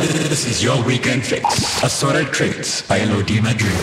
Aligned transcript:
This 0.00 0.46
is 0.46 0.62
your 0.62 0.82
weekend 0.82 1.22
fix. 1.22 1.44
Assorted 1.84 2.32
traits 2.32 2.80
by 2.80 2.96
Elodie 3.00 3.40
Madrid. 3.42 3.76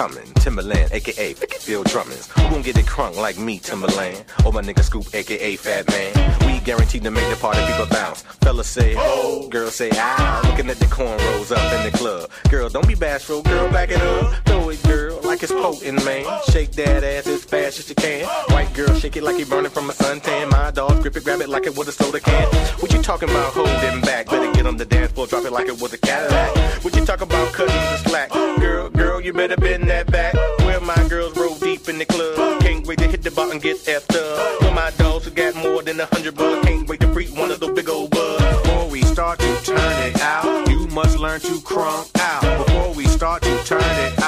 Coming? 0.00 0.32
Timbaland, 0.40 0.90
aka 0.92 1.34
Phil 1.34 1.82
Drummond. 1.84 2.24
Who 2.34 2.42
gon' 2.48 2.62
get 2.62 2.78
it 2.78 2.86
crunk 2.86 3.16
like 3.16 3.36
me, 3.36 3.58
Timbaland? 3.60 4.24
Or 4.46 4.50
my 4.50 4.62
nigga 4.62 4.82
Scoop, 4.82 5.14
aka 5.14 5.56
Fat 5.56 5.86
Man. 5.88 6.46
We 6.46 6.58
guaranteed 6.60 7.02
to 7.02 7.10
make 7.10 7.28
the 7.28 7.36
party 7.36 7.60
people 7.66 7.84
bounce. 7.84 8.22
Fellas 8.40 8.66
say, 8.66 8.94
oh, 8.96 9.46
girls 9.50 9.74
say, 9.74 9.90
ah. 9.92 10.40
Looking 10.48 10.70
at 10.70 10.78
the 10.78 10.86
cornrows 10.86 11.54
up 11.54 11.72
in 11.74 11.92
the 11.92 11.98
club. 11.98 12.30
Girl, 12.48 12.70
don't 12.70 12.88
be 12.88 12.94
bashful, 12.94 13.42
girl, 13.42 13.70
back 13.70 13.90
it 13.90 14.00
up. 14.00 14.34
Throw 14.46 14.70
it, 14.70 14.82
girl, 14.84 14.99
like 15.30 15.44
it's 15.44 15.52
potent, 15.52 16.04
man. 16.04 16.24
Shake 16.50 16.72
that 16.72 17.04
ass 17.04 17.28
as 17.28 17.44
fast 17.44 17.78
as 17.78 17.88
you 17.88 17.94
can. 17.94 18.26
White 18.52 18.74
girl, 18.74 18.92
shake 18.96 19.16
it 19.16 19.22
like 19.22 19.38
you 19.38 19.46
burning 19.46 19.70
from 19.70 19.88
a 19.88 19.92
suntan. 19.92 20.50
My 20.50 20.72
dog, 20.72 21.02
grip 21.02 21.16
it, 21.16 21.22
grab 21.22 21.40
it 21.40 21.48
like 21.48 21.66
it 21.66 21.76
was 21.76 21.86
a 21.86 21.92
soda 21.92 22.18
can. 22.18 22.46
What 22.80 22.92
you 22.92 23.00
talking 23.00 23.30
about 23.30 23.52
holding 23.52 24.00
back? 24.00 24.26
Better 24.26 24.50
get 24.52 24.66
on 24.66 24.76
the 24.76 24.84
dance 24.84 25.12
floor, 25.12 25.28
drop 25.28 25.44
it 25.44 25.52
like 25.52 25.68
it 25.68 25.80
was 25.80 25.92
a 25.92 25.98
Cadillac. 25.98 26.56
What 26.82 26.96
you 26.96 27.04
talking 27.06 27.28
about 27.28 27.52
cutting 27.52 27.74
the 27.92 27.96
slack? 28.08 28.30
Girl, 28.58 28.90
girl, 28.90 29.20
you 29.20 29.32
better 29.32 29.56
bend 29.56 29.88
that 29.88 30.10
back. 30.10 30.34
Where 30.66 30.80
my 30.80 31.00
girls 31.08 31.36
roll 31.36 31.54
deep 31.54 31.88
in 31.88 31.98
the 31.98 32.06
club. 32.06 32.60
Can't 32.60 32.84
wait 32.84 32.98
to 32.98 33.06
hit 33.06 33.22
the 33.22 33.30
and 33.52 33.62
get 33.62 33.76
effed 33.86 34.16
up. 34.16 34.62
Where 34.62 34.74
my 34.74 34.90
dogs 34.98 35.26
who 35.26 35.30
got 35.30 35.54
more 35.54 35.80
than 35.82 36.00
a 36.00 36.06
hundred 36.06 36.34
bucks. 36.34 36.66
Can't 36.66 36.88
wait 36.88 36.98
to 37.00 37.12
freak 37.12 37.30
one 37.38 37.52
of 37.52 37.60
those 37.60 37.74
big 37.76 37.88
old 37.88 38.10
bugs. 38.10 38.44
Before 38.62 38.88
we 38.88 39.02
start 39.02 39.38
to 39.38 39.62
turn 39.62 39.96
it 40.08 40.20
out, 40.20 40.68
you 40.68 40.88
must 40.88 41.18
learn 41.20 41.38
to 41.40 41.54
crunk 41.70 42.10
out. 42.18 42.66
Before 42.66 42.92
we 42.94 43.04
start 43.04 43.42
to 43.42 43.64
turn 43.64 43.80
it 43.80 44.19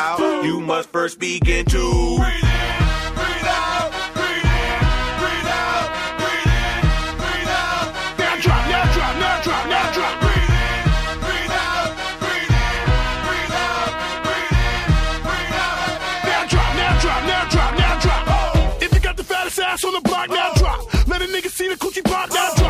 you 0.42 0.60
must 0.60 0.88
first 0.90 1.18
begin 1.18 1.64
to 1.66 1.78
breathe 1.78 2.42
in, 2.42 3.14
breathe 3.14 3.46
out, 3.46 3.92
breathe 4.14 4.42
in, 4.42 4.80
breathe 5.22 5.46
out, 5.46 5.86
breathe 6.18 6.50
in, 6.50 6.82
breathe 7.16 7.48
out. 7.48 7.94
Now 8.18 8.34
drop, 8.40 8.62
now 8.68 8.92
drop, 8.92 9.14
now 9.22 9.42
drop, 9.42 9.66
now 9.68 9.92
drop. 9.92 10.20
Breathe 10.20 10.50
in, 10.58 10.82
breathe 11.22 11.54
out, 11.54 11.94
breathe 12.18 12.50
in, 12.50 12.82
breathe 13.22 13.54
out, 13.54 13.90
breathe 14.26 14.54
in, 14.58 15.22
breathe 15.22 15.54
out. 15.62 16.02
Now 16.26 16.42
drop, 16.50 16.70
now 16.74 16.98
drop, 17.00 17.22
now 17.24 17.44
drop, 17.48 17.78
now 17.78 18.00
drop. 18.00 18.82
If 18.82 18.92
you 18.94 19.00
got 19.00 19.16
the 19.16 19.24
fattest 19.24 19.60
ass 19.60 19.84
on 19.84 19.92
the 19.92 20.00
block, 20.00 20.28
now 20.28 20.52
drop. 20.54 21.08
Let 21.08 21.22
a 21.22 21.26
nigga 21.26 21.50
see 21.50 21.68
the 21.68 21.76
coochie 21.76 22.02
pop, 22.02 22.30
now 22.30 22.54
drop. 22.56 22.61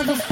The 0.00 0.29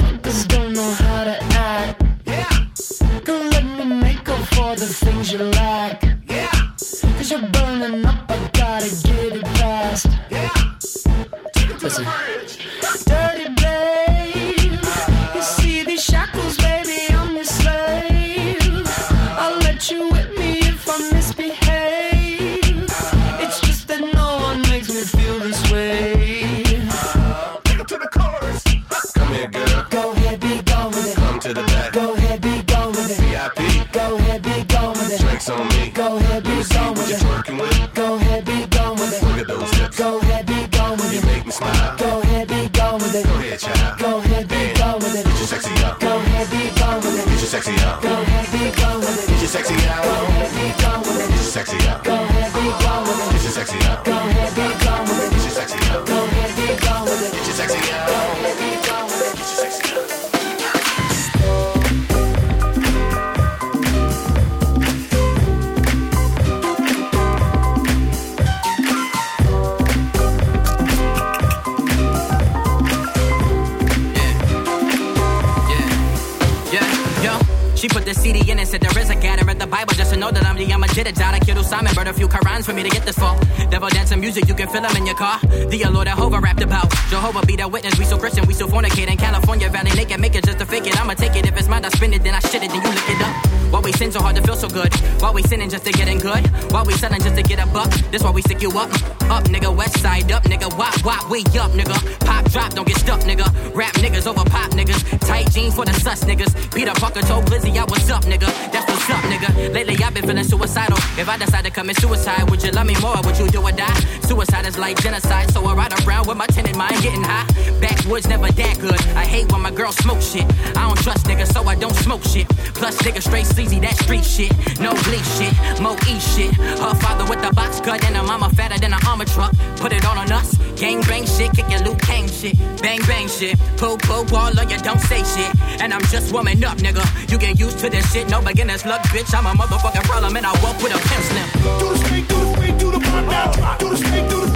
Devil 83.69 83.89
dancing 83.89 84.19
music, 84.19 84.47
you 84.47 84.55
can 84.55 84.67
feel 84.69 84.81
them 84.81 84.95
in 84.95 85.05
your 85.05 85.15
car. 85.15 85.39
The 85.39 85.85
Lord 85.91 86.07
Jehovah 86.07 86.39
rapped 86.39 86.61
about. 86.61 86.89
Jehovah 87.09 87.45
be 87.45 87.55
the 87.55 87.67
witness, 87.67 87.97
we 87.97 88.05
so 88.05 88.17
Christian, 88.17 88.45
we 88.47 88.53
so 88.53 88.67
fornicate. 88.67 89.09
In 89.09 89.17
California 89.17 89.69
Valley, 89.69 89.91
naked, 89.91 90.19
make 90.19 90.35
it 90.35 90.45
just 90.45 90.59
to 90.59 90.65
fake 90.65 90.87
it. 90.87 90.99
I'ma 90.99 91.13
take 91.13 91.35
it. 91.35 91.45
If 91.47 91.57
it's 91.57 91.67
mine, 91.67 91.85
I 91.85 91.89
spin 91.89 92.13
it, 92.13 92.23
then 92.23 92.35
I 92.35 92.39
shit 92.39 92.63
it, 92.63 92.71
then 92.71 92.81
you 92.81 92.89
lick 92.89 93.09
it 93.09 93.21
up. 93.21 93.59
Why 93.71 93.79
we 93.81 93.91
sin 93.93 94.11
so 94.11 94.19
hard 94.19 94.35
to 94.35 94.41
feel 94.41 94.55
so 94.55 94.67
good? 94.67 94.93
Why 95.21 95.31
we 95.31 95.43
sinning 95.43 95.69
just 95.69 95.85
to 95.85 95.91
get 95.91 96.07
in 96.07 96.17
good? 96.17 96.47
Why 96.71 96.81
we 96.83 96.93
selling 96.93 97.21
just 97.21 97.35
to 97.35 97.43
get 97.43 97.59
a 97.59 97.67
buck? 97.67 97.91
This 98.11 98.23
why 98.23 98.31
we 98.31 98.41
stick 98.41 98.61
you 98.61 98.69
up. 98.71 98.89
Up, 99.29 99.43
nigga, 99.45 99.75
west 99.75 99.99
side 99.99 100.31
up, 100.31 100.43
nigga. 100.43 100.75
Wop, 100.75 101.05
wop, 101.05 101.29
we 101.29 101.41
up, 101.59 101.71
nigga. 101.71 101.97
Pop, 102.25 102.45
drop, 102.51 102.73
don't 102.73 102.87
get 102.87 102.97
stuck, 102.97 103.21
nigga. 103.21 103.45
Rap 103.75 103.93
niggas 103.95 104.25
over 104.25 104.43
pop 104.49 104.71
niggas. 104.71 105.01
Tight 105.27 105.51
jeans 105.51 105.75
for 105.75 105.85
the 105.85 105.93
sus 105.93 106.23
niggas. 106.23 106.51
Peter 106.73 106.93
Parker 106.95 107.21
told 107.21 107.45
Blizzy, 107.45 107.77
I 107.77 107.83
what's 107.83 108.09
up, 108.09 108.23
nigga. 108.23 108.47
That's 108.71 108.89
what's 108.89 109.09
up, 109.09 109.23
nigga. 109.25 109.73
Lately 109.73 110.03
I've 110.03 110.15
been 110.15 110.25
feeling 110.25 110.43
suicidal. 110.43 110.97
If 111.17 111.29
I 111.29 111.37
decide 111.37 111.65
to 111.65 111.71
commit 111.71 111.97
suicide, 111.97 112.49
would 112.49 112.63
you 112.63 112.71
love 112.71 112.87
me 112.87 112.95
more 113.01 113.17
or 113.17 113.21
would 113.21 113.37
you 113.37 113.48
do 113.51 113.61
or 113.61 113.71
die. 113.71 113.99
Suicide 114.21 114.65
is 114.65 114.77
like 114.77 115.01
genocide, 115.01 115.51
so 115.51 115.63
I 115.65 115.73
ride 115.73 115.93
around 116.05 116.27
with 116.27 116.37
my 116.37 116.47
ten 116.47 116.67
in 116.67 116.77
mind, 116.77 117.01
getting 117.01 117.23
high. 117.23 117.45
Backwoods 117.81 118.27
never 118.27 118.51
that 118.51 118.79
good. 118.79 118.99
I 119.15 119.25
hate 119.25 119.51
when 119.51 119.61
my 119.61 119.71
girl 119.71 119.91
smoke 119.91 120.21
shit. 120.21 120.45
I 120.77 120.87
don't 120.87 120.99
trust 120.99 121.25
niggas, 121.25 121.51
so 121.53 121.63
I 121.63 121.75
don't 121.75 121.95
smoke 121.95 122.23
shit. 122.23 122.47
Plus, 122.75 122.97
niggas 123.01 123.23
straight 123.23 123.45
sleazy, 123.45 123.79
that 123.79 123.95
street 123.97 124.25
shit. 124.25 124.51
No 124.79 124.91
bleach 125.03 125.25
shit, 125.37 125.53
mo 125.81 125.95
E 126.07 126.19
shit. 126.19 126.53
Her 126.55 126.95
father 126.95 127.25
with 127.29 127.41
the 127.41 127.53
box 127.53 127.79
cut 127.79 128.03
and 128.05 128.15
her 128.15 128.23
mama 128.23 128.49
fatter 128.49 128.79
than 128.79 128.93
a 128.93 128.99
armor 129.07 129.25
truck. 129.25 129.53
Put 129.77 129.93
it 129.93 130.05
all 130.05 130.17
on 130.17 130.31
us. 130.31 130.57
Gang 130.75 131.01
bang 131.01 131.25
shit, 131.25 131.51
kick 131.53 131.69
your 131.69 131.81
Liu 131.81 131.95
Kang 131.95 132.27
shit. 132.27 132.57
Bang 132.81 133.01
bang 133.07 133.27
shit. 133.27 133.57
Poo 133.77 133.97
poo, 133.97 134.23
all 134.35 134.57
on 134.59 134.69
you, 134.69 134.77
don't 134.77 135.01
say 135.01 135.23
shit. 135.23 135.51
And 135.81 135.93
I'm 135.93 136.03
just 136.03 136.31
warming 136.31 136.63
up, 136.63 136.77
nigga. 136.77 137.03
You 137.31 137.37
get 137.37 137.59
used 137.59 137.79
to 137.79 137.89
this 137.89 138.11
shit, 138.11 138.29
no 138.29 138.41
beginners 138.41 138.85
luck, 138.85 139.01
bitch. 139.13 139.33
I'm 139.33 139.45
a 139.45 139.51
motherfucking 139.61 140.03
problem 140.03 140.35
and 140.37 140.45
I 140.45 140.51
walk 140.63 140.81
with 140.81 140.93
a 140.93 140.99
pimp 141.07 141.23
slip. 141.23 141.79
Do 141.79 141.89
the 141.89 141.97
street, 141.97 142.27
do 142.27 142.35
the 142.35 142.55
street 142.55 142.78
come 143.01 143.29
on. 143.29 143.77
Do 143.79 143.89
the 143.89 143.97
snake, 143.97 144.29
do 144.29 144.45
the 144.45 144.48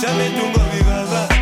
Jamais 0.00 0.30
tu 0.30 0.44
ngovi 0.46 0.82
baba 0.84 1.36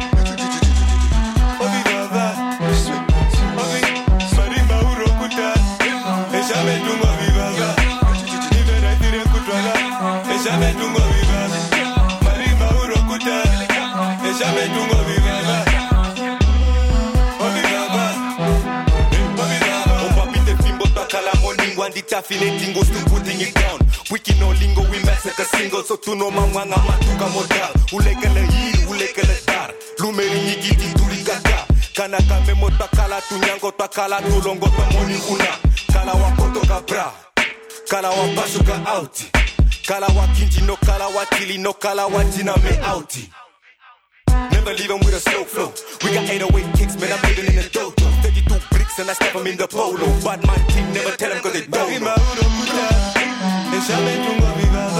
to 22.94 23.10
putting 23.10 23.40
it 23.40 23.54
down 23.54 23.83
wiki 24.14 24.32
no 24.38 24.52
lingo 24.52 24.80
we 24.82 24.98
massacre 25.00 25.44
single 25.44 25.82
so 25.82 25.96
tuno 25.96 26.30
mangwanga 26.30 26.76
matuka 26.76 27.26
modal 27.28 27.70
ulekele 27.92 28.46
hii 28.46 28.84
ulekele 28.90 29.36
dar 29.46 29.70
lumeri 29.98 30.40
nyikiti 30.40 30.88
tulikaka 30.94 31.66
kana 31.94 32.18
kamemo 32.22 32.70
twakala 32.70 33.20
tunyango 33.20 33.70
twakala 33.72 34.22
tulongo 34.22 34.68
twamoni 34.68 35.18
kuna 35.18 35.58
kala 35.92 36.12
wakotoka 36.12 36.80
bra 36.80 37.12
kala 37.88 38.10
wapasuka 38.10 38.86
auti 38.86 39.26
kala 39.86 40.06
wakinji 40.06 40.60
no 40.60 40.76
kala 40.76 41.06
watili 41.06 41.58
no 41.58 41.72
kala 41.72 42.06
watiname 42.06 42.78
auti 42.86 43.30
Never 44.52 44.72
leave 44.74 44.90
him 44.90 44.98
with 45.00 45.14
a 45.14 45.20
slow 45.20 45.44
flow. 45.44 45.72
We 46.02 46.14
got 46.14 46.28
808 46.28 46.74
kicks, 46.76 46.96
man. 47.00 47.12
I'm 47.12 47.22
living 47.22 47.52
in 47.52 47.58
a 47.58 47.62
dojo. 47.68 48.06
32 48.22 48.60
bricks 48.70 48.98
and 48.98 49.10
I 49.10 49.12
step 49.12 49.32
them 49.32 49.46
in 49.46 49.56
the 49.56 49.68
polo. 49.68 50.06
But 50.24 50.44
my 50.46 50.56
team 50.72 50.92
never 50.92 51.16
tell 51.16 51.30
them 51.30 51.42
cause 51.42 51.52
they 51.52 51.66
don't 51.66 52.02
know. 52.02 53.13
Eșa 53.76 53.98
me 54.00 54.14
tungo 54.24 54.48
viva 54.56 54.94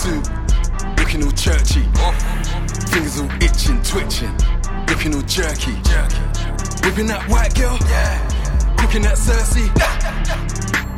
suit, 0.00 0.26
looking 0.96 1.22
all 1.24 1.32
churchy. 1.32 1.84
Fingers 2.90 3.20
all 3.20 3.30
itching, 3.42 3.80
twitching, 3.82 4.34
looking 4.88 5.14
all 5.14 5.22
jerky. 5.22 5.74
Whipping 6.82 7.06
that 7.08 7.22
white 7.28 7.54
girl, 7.54 7.76
cooking 8.78 9.02
that 9.02 9.18
Cersei. 9.18 9.68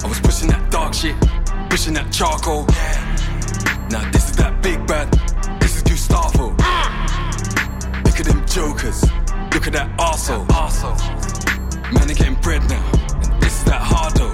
I 0.05 0.07
was 0.07 0.21
pushing 0.21 0.49
that 0.51 0.71
dark 0.71 0.95
shit, 0.95 1.17
pushing 1.69 1.95
that 1.95 2.13
charcoal. 2.13 2.65
Now 3.91 4.09
this 4.13 4.31
is 4.31 4.37
that 4.37 4.63
big 4.63 4.87
bad, 4.87 5.11
this 5.61 5.77
is 5.77 5.83
Gustavo. 5.83 6.51
Look 8.05 8.21
at 8.21 8.27
them 8.27 8.47
jokers, 8.47 9.03
look 9.53 9.67
at 9.67 9.73
that 9.73 9.91
arsehole. 9.99 10.47
Man, 11.93 12.07
they 12.07 12.15
getting 12.15 12.37
bread 12.37 12.63
now, 12.71 12.85
and 13.25 13.43
this 13.43 13.59
is 13.59 13.65
that 13.65 13.83
hardo. 13.83 14.29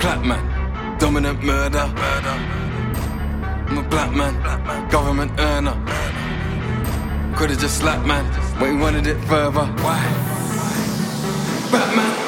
Black 0.00 0.24
man, 0.24 0.98
dominant 0.98 1.42
murder. 1.42 2.55
I'm 3.76 3.84
a 3.84 3.88
black 3.90 4.14
man, 4.14 4.88
government 4.88 5.32
earner. 5.38 5.74
Could've 7.36 7.58
just 7.58 7.76
slapped 7.76 8.06
man, 8.06 8.24
but 8.58 8.70
he 8.70 8.74
wanted 8.74 9.06
it 9.06 9.18
further. 9.24 9.66
Why? 9.66 10.00
Batman. 11.70 12.26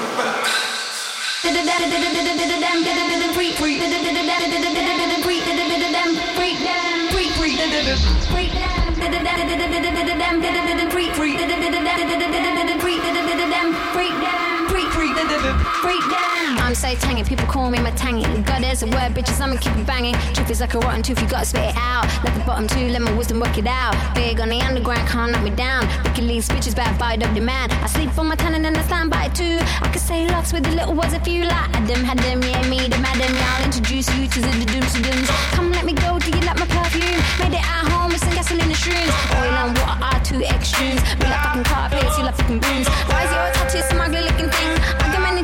I'm 16.57 16.75
so 16.75 16.95
tangy, 16.95 17.25
people 17.25 17.47
call 17.47 17.71
me 17.71 17.79
my 17.79 17.91
tangy. 17.91 18.25
God, 18.43 18.63
there's 18.63 18.83
a 18.83 18.87
word, 18.87 19.13
bitches, 19.13 19.41
I'ma 19.41 19.57
keep 19.57 19.77
it 19.77 19.87
banging. 19.87 20.15
Truth 20.33 20.51
is 20.51 20.61
like 20.61 20.75
a 20.75 20.79
rotten 20.79 21.03
tooth, 21.03 21.21
you 21.21 21.29
gotta 21.29 21.45
spit 21.45 21.65
it 21.65 21.77
out. 21.77 22.09
Let 22.25 22.33
the 22.35 22.41
bottom 22.45 22.67
two, 22.67 22.89
let 22.89 23.03
my 23.03 23.13
wisdom 23.13 23.41
work 23.41 23.59
it 23.59 23.67
out. 23.67 23.95
Big 24.15 24.41
on 24.41 24.49
the 24.49 24.61
underground, 24.61 25.07
can't 25.09 25.33
knock 25.33 25.43
me 25.43 25.51
down. 25.51 25.87
Wicked 26.05 26.25
lead 26.25 26.43
speeches, 26.43 26.75
bad 26.75 27.23
up 27.23 27.35
the 27.35 27.41
man. 27.41 27.71
I 27.71 27.87
sleep 27.87 28.17
on 28.19 28.29
my 28.29 28.37
talent 28.37 28.65
and 28.65 28.77
I 28.77 28.83
stand 28.83 29.11
by 29.11 29.29
too. 29.29 29.59
I 29.61 29.91
could 29.93 30.01
say 30.01 30.27
lots 30.29 30.53
with 30.53 30.65
the 30.65 30.71
little 30.71 30.95
words 30.95 31.13
if 31.13 31.29
you 31.29 31.45
like. 31.45 31.69
Adam, 31.77 32.03
had 32.05 32.19
them, 32.19 32.43
yeah, 32.43 32.67
me, 32.69 32.89
the 32.89 32.99
madam, 32.99 33.35
yeah. 33.35 33.57
I'll 33.59 33.65
introduce 33.65 34.09
you 34.17 34.27
to 34.27 34.41
the 34.41 34.65
dooms 34.65 34.95
and 34.95 35.05
dooms. 35.05 35.29
Come, 35.53 35.71
let 35.73 35.85
me 35.85 35.93
go, 35.93 36.19
do 36.19 36.31
you 36.31 36.41
like 36.49 36.59
my 36.59 36.67
perfume? 36.67 37.21
Made 37.41 37.53
it 37.53 37.65
at 37.65 37.85
home 37.93 38.09
with 38.09 38.25
some 38.25 38.33
gasoline 38.33 38.73
and 38.73 38.73
shrooms. 38.73 39.13
Oil 39.37 39.69
and 39.69 39.77
water 39.79 40.01
are 40.01 40.21
two 40.25 40.41
extremes. 40.41 41.01
We 41.21 41.29
like 41.29 41.43
fucking 41.45 41.65
car 41.65 41.89
plates, 41.91 42.17
you 42.17 42.25
like 42.25 42.37
fucking 42.37 42.61
booms. 42.61 42.89
Why 43.13 43.25
is 43.25 43.33
your 43.37 43.53
tattoo 43.53 43.99
ugly 44.09 44.23
looking 44.23 44.49
thing? 44.49 44.73
I 45.05 45.13
got 45.13 45.21
many 45.21 45.43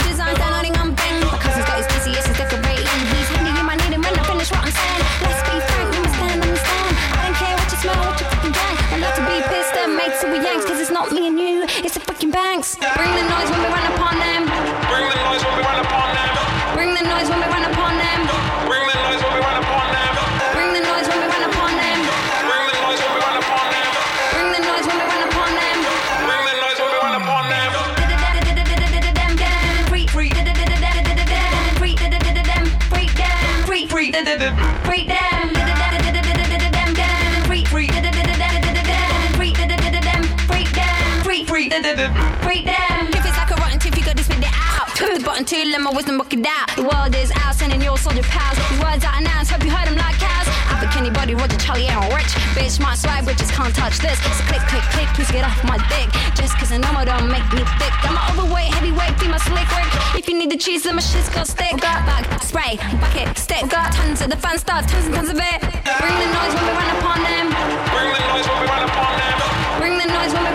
let 45.75 45.83
my 45.83 45.91
wisdom 45.91 46.19
work 46.19 46.33
it 46.33 46.47
out. 46.47 46.71
The 46.79 46.87
world 46.87 47.11
is 47.19 47.35
out, 47.43 47.59
sending 47.59 47.83
your 47.83 47.99
soldier 47.99 48.23
pals. 48.31 48.55
These 48.71 48.79
words 48.79 49.03
I 49.03 49.19
announce, 49.19 49.51
hope 49.51 49.67
you 49.67 49.75
heard 49.75 49.91
them 49.91 49.99
like 49.99 50.15
cows. 50.23 50.47
I'm 50.71 50.87
Kenny 50.95 51.11
Body, 51.11 51.35
Roger, 51.35 51.59
Charlie, 51.59 51.91
and 51.91 51.99
Rich. 52.15 52.31
Bitch, 52.55 52.79
my 52.79 52.95
swag, 52.95 53.27
bitches 53.27 53.51
can't 53.51 53.75
touch 53.75 53.99
this. 53.99 54.15
So 54.23 54.47
click, 54.47 54.63
click, 54.71 54.87
click, 54.95 55.11
please 55.19 55.35
get 55.35 55.43
off 55.43 55.59
my 55.67 55.83
dick. 55.91 56.07
Just 56.39 56.55
cause 56.63 56.71
I 56.71 56.79
know 56.79 56.95
I 56.95 57.03
don't 57.03 57.27
make 57.27 57.43
me 57.51 57.67
thick. 57.83 57.91
I'm 58.07 58.15
an 58.15 58.23
overweight, 58.31 58.71
heavyweight, 58.71 59.19
female 59.19 59.43
slick 59.43 59.67
Rick. 59.75 59.91
If 60.15 60.31
you 60.31 60.39
need 60.39 60.55
the 60.55 60.61
cheese, 60.63 60.87
then 60.87 60.95
my 60.95 61.03
shit's 61.03 61.27
got 61.35 61.51
stick. 61.51 61.75
Got 61.83 62.07
bag, 62.07 62.23
spray, 62.39 62.79
bucket, 63.03 63.35
stick. 63.35 63.67
Got 63.67 63.91
tons 63.99 64.23
of 64.23 64.31
the 64.31 64.39
fun 64.39 64.63
stuff, 64.63 64.87
tons 64.87 65.11
and 65.11 65.15
tons 65.19 65.31
of 65.35 65.43
it. 65.43 65.59
Bring 65.59 66.17
the 66.23 66.29
noise 66.39 66.55
when 66.55 66.71
we 66.71 66.75
run 66.79 66.91
upon 67.03 67.19
them. 67.19 67.51
Bring 67.91 68.15
the 68.15 68.23
noise 68.31 68.47
when 68.47 68.59
we 68.63 68.67
run 68.71 68.83
upon 68.87 69.11
them. 69.19 69.37
Bring 69.83 69.95
the 69.99 70.07
noise 70.07 70.31
when 70.39 70.45
we 70.47 70.54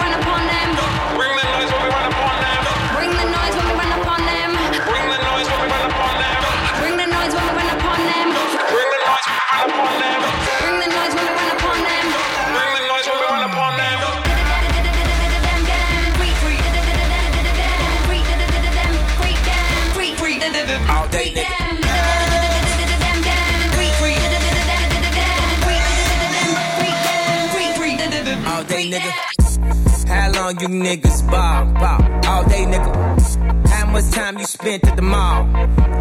long 30.49 30.61
you 30.61 30.67
niggas 30.67 31.29
ball? 31.29 31.65
Ball. 31.73 32.01
All 32.29 32.43
day, 32.45 32.65
nigga. 32.65 33.67
How 33.67 33.85
much 33.91 34.09
time 34.11 34.37
you 34.37 34.45
spent 34.45 34.83
at 34.87 34.95
the 34.95 35.01
mall? 35.01 35.43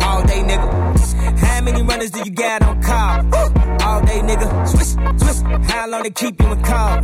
All 0.03 0.23
day, 0.27 0.43
nigga. 0.43 1.39
How 1.39 1.61
many 1.63 1.83
runners 1.83 2.11
do 2.11 2.21
you 2.25 2.31
got 2.31 2.63
on 2.63 2.83
call? 2.83 3.17
All 3.87 4.01
day, 4.05 4.21
nigga. 4.21 4.47
Swish, 4.69 4.93
swish. 5.21 5.71
How 5.71 5.89
long 5.89 6.03
they 6.03 6.11
keep 6.11 6.41
you 6.41 6.53
in 6.53 6.63
call? 6.63 6.97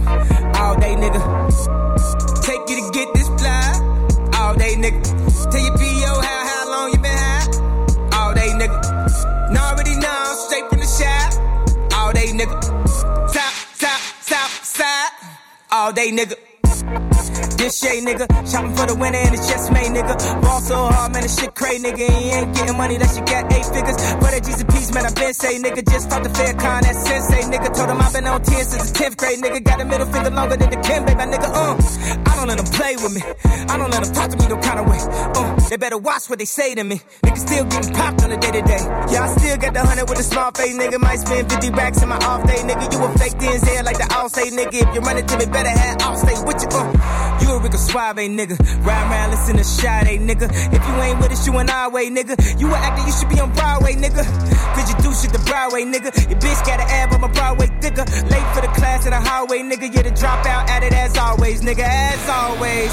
All 0.61 0.77
day, 0.77 0.95
nigga. 0.95 1.21
Take 2.43 2.63
you 2.71 2.77
to 2.81 2.91
get 2.93 3.09
this 3.15 3.29
fly. 3.29 3.63
All 4.39 4.55
day, 4.55 4.75
nigga. 4.77 5.01
Tell 5.51 5.61
your 5.61 5.77
PO 5.77 6.21
how, 6.29 6.41
how 6.51 6.71
long 6.71 6.93
you 6.93 6.99
been 6.99 7.19
high? 7.19 8.19
All 8.19 8.35
day, 8.35 8.51
nigga. 8.61 9.53
Now 9.53 9.71
already 9.73 9.97
know, 9.97 10.35
straight 10.47 10.69
from 10.71 10.79
the 10.79 10.87
shop. 10.87 11.99
All 11.99 12.13
day, 12.13 12.29
nigga. 12.29 12.59
Top, 13.33 13.55
top, 13.79 14.01
south 14.31 14.65
side. 14.65 15.11
All 15.71 15.93
day, 15.93 16.11
nigga. 16.11 16.37
This 17.65 17.79
shade, 17.81 18.05
nigga. 18.05 18.29
Shopping 18.45 18.77
for 18.77 18.85
the 18.85 18.95
winner 18.95 19.17
and 19.17 19.33
it's 19.33 19.49
just 19.49 19.73
made, 19.73 19.89
nigga. 19.89 20.13
Ball 20.43 20.61
so 20.61 20.77
hard, 20.77 21.13
man, 21.15 21.23
this 21.23 21.41
shit 21.41 21.55
crazy, 21.55 21.81
nigga. 21.81 22.05
He 22.13 22.29
ain't 22.29 22.55
getting 22.55 22.77
money 22.77 22.99
that 22.99 23.09
you 23.17 23.25
got 23.25 23.49
eight 23.57 23.65
figures. 23.65 23.97
But 24.21 24.37
at 24.37 24.45
Jesus 24.45 24.65
Peace, 24.69 24.93
man, 24.93 25.07
I 25.09 25.13
been 25.17 25.33
say, 25.33 25.57
nigga. 25.57 25.81
Just 25.81 26.11
fought 26.11 26.25
the 26.25 26.29
fair 26.29 26.53
con, 26.61 26.85
that 26.85 26.93
sensei, 26.93 27.41
nigga. 27.49 27.73
Told 27.73 27.89
him 27.89 28.05
I've 28.05 28.13
been 28.13 28.27
on 28.27 28.43
10 28.45 28.65
since 28.69 28.91
the 28.93 28.99
10th 29.01 29.17
grade, 29.17 29.41
nigga. 29.41 29.65
Got 29.65 29.81
a 29.81 29.87
middle 29.87 30.05
finger 30.13 30.29
longer 30.29 30.57
than 30.61 30.69
the 30.69 30.77
Kim, 30.85 31.09
baby, 31.09 31.25
nigga. 31.25 31.49
Uh, 31.49 31.73
I 32.29 32.37
don't 32.37 32.49
let 32.53 32.61
them 32.61 32.69
play 32.69 33.01
with 33.01 33.17
me. 33.17 33.23
I 33.25 33.81
don't 33.81 33.89
let 33.89 34.05
them 34.05 34.13
talk 34.13 34.29
to 34.29 34.37
me 34.37 34.45
no 34.45 34.61
kind 34.61 34.79
of 34.81 34.85
way. 34.85 35.01
Uh, 35.01 35.57
they 35.73 35.79
better 35.81 35.97
watch 35.97 36.29
what 36.29 36.39
they 36.39 36.45
say 36.45 36.75
to 36.75 36.85
me. 36.85 37.01
Nigga 37.25 37.39
still 37.41 37.65
getting 37.65 37.95
popped 37.97 38.21
on 38.25 38.29
the 38.29 38.37
day 38.37 38.53
to 38.53 38.61
day. 38.61 38.85
Yeah, 39.09 39.25
I 39.25 39.29
still 39.41 39.57
got 39.57 39.73
the 39.73 39.81
hundred 39.81 40.05
with 40.13 40.21
a 40.21 40.27
small 40.29 40.53
face, 40.53 40.77
nigga. 40.77 41.01
Might 41.01 41.17
spend 41.25 41.49
50 41.49 41.71
racks 41.71 42.03
in 42.03 42.13
my 42.13 42.21
off 42.29 42.45
day, 42.45 42.61
nigga. 42.61 42.93
You 42.93 43.01
a 43.01 43.09
fake 43.17 43.41
DNZ 43.41 43.85
like 43.89 43.97
the 43.97 44.09
all 44.13 44.29
say, 44.29 44.53
nigga. 44.53 44.85
If 44.85 44.95
you 44.95 45.01
run 45.01 45.17
it 45.17 45.27
to 45.33 45.39
me, 45.41 45.47
better 45.47 45.73
have 45.73 45.97
all 46.05 46.17
stay 46.21 46.37
with 46.45 46.61
you. 46.61 46.69
Uh, 46.69 47.15
you 47.41 47.54
a 47.55 47.59
Rico 47.59 47.77
Suave, 47.77 48.17
nigga. 48.17 48.59
Ride 48.85 49.11
around, 49.11 49.31
listen 49.31 49.57
to 49.57 49.65
Sade, 49.65 50.21
nigga. 50.21 50.49
If 50.73 50.87
you 50.87 50.95
ain't 51.03 51.19
with 51.21 51.33
us, 51.33 51.47
you 51.47 51.57
an 51.59 51.71
our 51.71 51.91
way, 51.91 52.11
nigga. 52.11 52.35
You 52.61 52.69
an 52.69 52.75
actor, 52.75 53.07
you 53.07 53.13
should 53.13 53.29
be 53.29 53.41
on 53.41 53.53
Broadway, 53.53 53.95
nigga. 53.95 54.25
Cause 54.75 54.89
you 54.89 54.97
do 55.03 55.15
shit 55.15 55.33
the 55.33 55.39
Broadway, 55.47 55.85
nigga. 55.85 56.11
Your 56.31 56.39
bitch 56.41 56.67
got 56.67 56.81
an 56.81 56.87
ab 56.89 57.13
on 57.13 57.21
my 57.21 57.29
Broadway 57.29 57.67
thicker. 57.81 58.05
Late 58.05 58.49
for 58.55 58.61
the 58.61 58.73
class 58.75 59.05
in 59.07 59.11
the 59.13 59.21
highway, 59.21 59.61
nigga. 59.61 59.93
You're 59.93 60.03
the 60.03 60.11
dropout 60.11 60.69
at 60.69 60.83
it 60.83 60.93
as 60.93 61.17
always, 61.17 61.63
nigga. 61.63 61.85
As 61.85 62.29
always. 62.29 62.93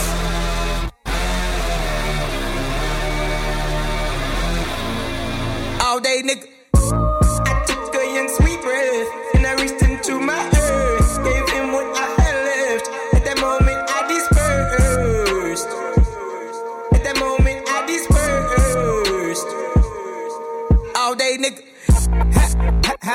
All 5.82 6.00
day, 6.00 6.22
nigga. 6.24 6.48
I 6.74 7.64
took 7.66 7.96
a 7.96 8.14
young 8.16 8.30
sweet 8.30 8.62
breath 8.62 9.36
and 9.36 9.46
I 9.48 9.54
reached 9.62 9.82
into 9.82 10.20
my 10.20 10.61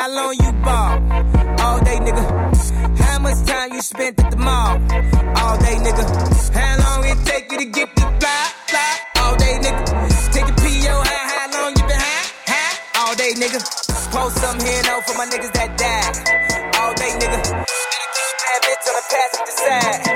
long 0.04 0.34
you 0.42 0.52
ball? 0.64 0.92
All 1.64 1.78
day, 1.80 1.98
nigga. 2.06 2.24
How 3.00 3.18
much 3.18 3.40
time 3.46 3.72
you 3.72 3.80
spent 3.80 4.20
at 4.22 4.30
the 4.30 4.36
mall? 4.36 4.76
All 5.40 5.56
day, 5.58 5.76
nigga. 5.86 6.04
How 6.52 6.72
long 6.84 7.04
it 7.04 7.18
take 7.24 7.50
you 7.50 7.58
to 7.58 7.64
get 7.64 7.88
the 7.96 8.02
fly, 8.20 8.42
fly? 8.70 8.92
All 9.22 9.36
day, 9.36 9.58
nigga. 9.64 9.82
Take 10.32 10.46
your 10.46 10.56
PO 10.56 10.94
high, 11.08 11.26
how 11.34 11.46
long 11.56 11.70
you 11.76 11.84
been 11.90 12.02
high, 12.08 12.26
high? 12.52 13.00
All 13.00 13.14
day, 13.16 13.32
nigga. 13.40 13.60
Post 14.12 14.36
some 14.38 14.58
here 14.60 14.82
now 14.84 15.00
for 15.00 15.16
my 15.16 15.26
niggas 15.26 15.52
that 15.52 15.70
died. 15.76 16.14
All 16.80 16.92
day, 16.94 17.12
nigga. 17.20 17.40
Bad 18.42 18.60
bitch 18.64 18.86
on 18.88 18.94
the 18.96 19.04
passenger 19.12 19.56
side. 19.64 20.15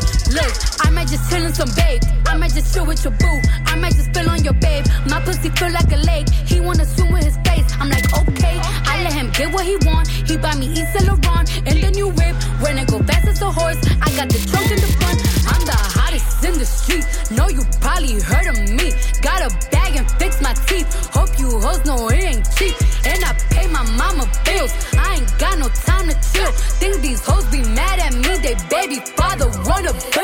Look, 0.31 0.55
I 0.79 0.89
might 0.91 1.09
just 1.09 1.29
chill 1.29 1.43
in 1.43 1.53
some 1.53 1.67
babe. 1.75 2.01
I 2.25 2.37
might 2.37 2.53
just 2.53 2.73
chill 2.73 2.85
with 2.85 3.03
your 3.03 3.11
boo. 3.11 3.41
I 3.65 3.75
might 3.75 3.93
just 3.93 4.05
spill 4.05 4.29
on 4.29 4.41
your 4.43 4.53
babe. 4.53 4.85
My 5.09 5.19
pussy 5.19 5.49
feel 5.49 5.71
like 5.71 5.91
a 5.91 5.97
lake. 5.97 6.29
He 6.29 6.61
wanna 6.61 6.85
swim 6.85 7.11
with 7.11 7.25
his 7.25 7.35
face. 7.43 7.67
I'm 7.79 7.89
like, 7.89 8.07
okay. 8.15 8.57
I 8.87 9.03
let 9.03 9.11
him 9.11 9.29
get 9.31 9.51
what 9.53 9.65
he 9.65 9.75
want. 9.87 10.07
He 10.07 10.37
buy 10.37 10.55
me 10.55 10.67
Yves 10.71 10.93
Saint 10.93 11.07
Laurent 11.07 11.49
and 11.67 11.83
the 11.83 11.91
new 11.91 12.07
whip. 12.07 12.35
When 12.63 12.79
I 12.79 12.85
go 12.85 12.99
fast 13.03 13.27
as 13.27 13.41
a 13.41 13.51
horse, 13.51 13.79
I 14.01 14.07
got 14.15 14.29
the 14.29 14.39
trunk 14.47 14.71
in 14.71 14.79
the 14.79 14.91
front. 15.03 15.19
I'm 15.51 15.65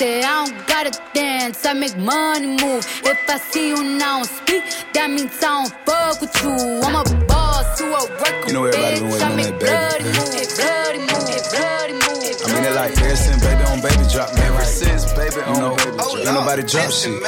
Say 0.00 0.22
I 0.22 0.46
don't 0.46 0.66
gotta 0.66 0.98
dance, 1.12 1.66
I 1.66 1.74
make 1.74 1.94
money 1.98 2.46
move. 2.46 2.86
If 3.04 3.28
I 3.28 3.36
see 3.36 3.68
you 3.68 3.84
now 3.98 4.22
speak, 4.22 4.64
that 4.94 5.10
means 5.10 5.36
I 5.44 5.60
don't 5.60 5.68
fuck 5.84 6.22
with 6.22 6.34
you. 6.42 6.80
I'm 6.80 6.96
a 6.96 7.04
boss, 7.26 7.78
you 7.78 7.92
a 7.92 8.00
worker, 8.08 8.46
You 8.46 8.52
know 8.54 8.64
everybody 8.64 8.96
been 8.96 9.10
waiting 9.10 9.22
I 9.22 9.30
on 9.30 9.36
make 9.36 9.58
that 9.60 10.00
bloody 10.00 10.04
baby. 10.08 10.16
move, 10.16 10.48
bloody 10.56 11.00
move, 11.04 11.44
bloody 11.52 11.96
move. 12.00 12.40
I 12.40 12.48
mean, 12.48 12.64
it 12.64 12.74
like 12.80 12.96
ever 12.96 13.16
since 13.16 13.44
baby 13.44 13.62
on 13.68 13.80
baby 13.84 14.04
drop, 14.08 14.32
man. 14.32 14.46
Ever 14.48 14.64
since 14.64 15.12
baby 15.12 15.40
on 15.44 15.54
you 15.54 15.60
know, 15.60 15.76
baby 15.76 15.90
drop. 15.92 16.16
Ain't 16.16 16.32
nobody 16.32 16.62
drop 16.64 16.90
shit. 16.90 17.20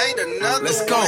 Let's 0.64 0.80
go. 0.88 1.00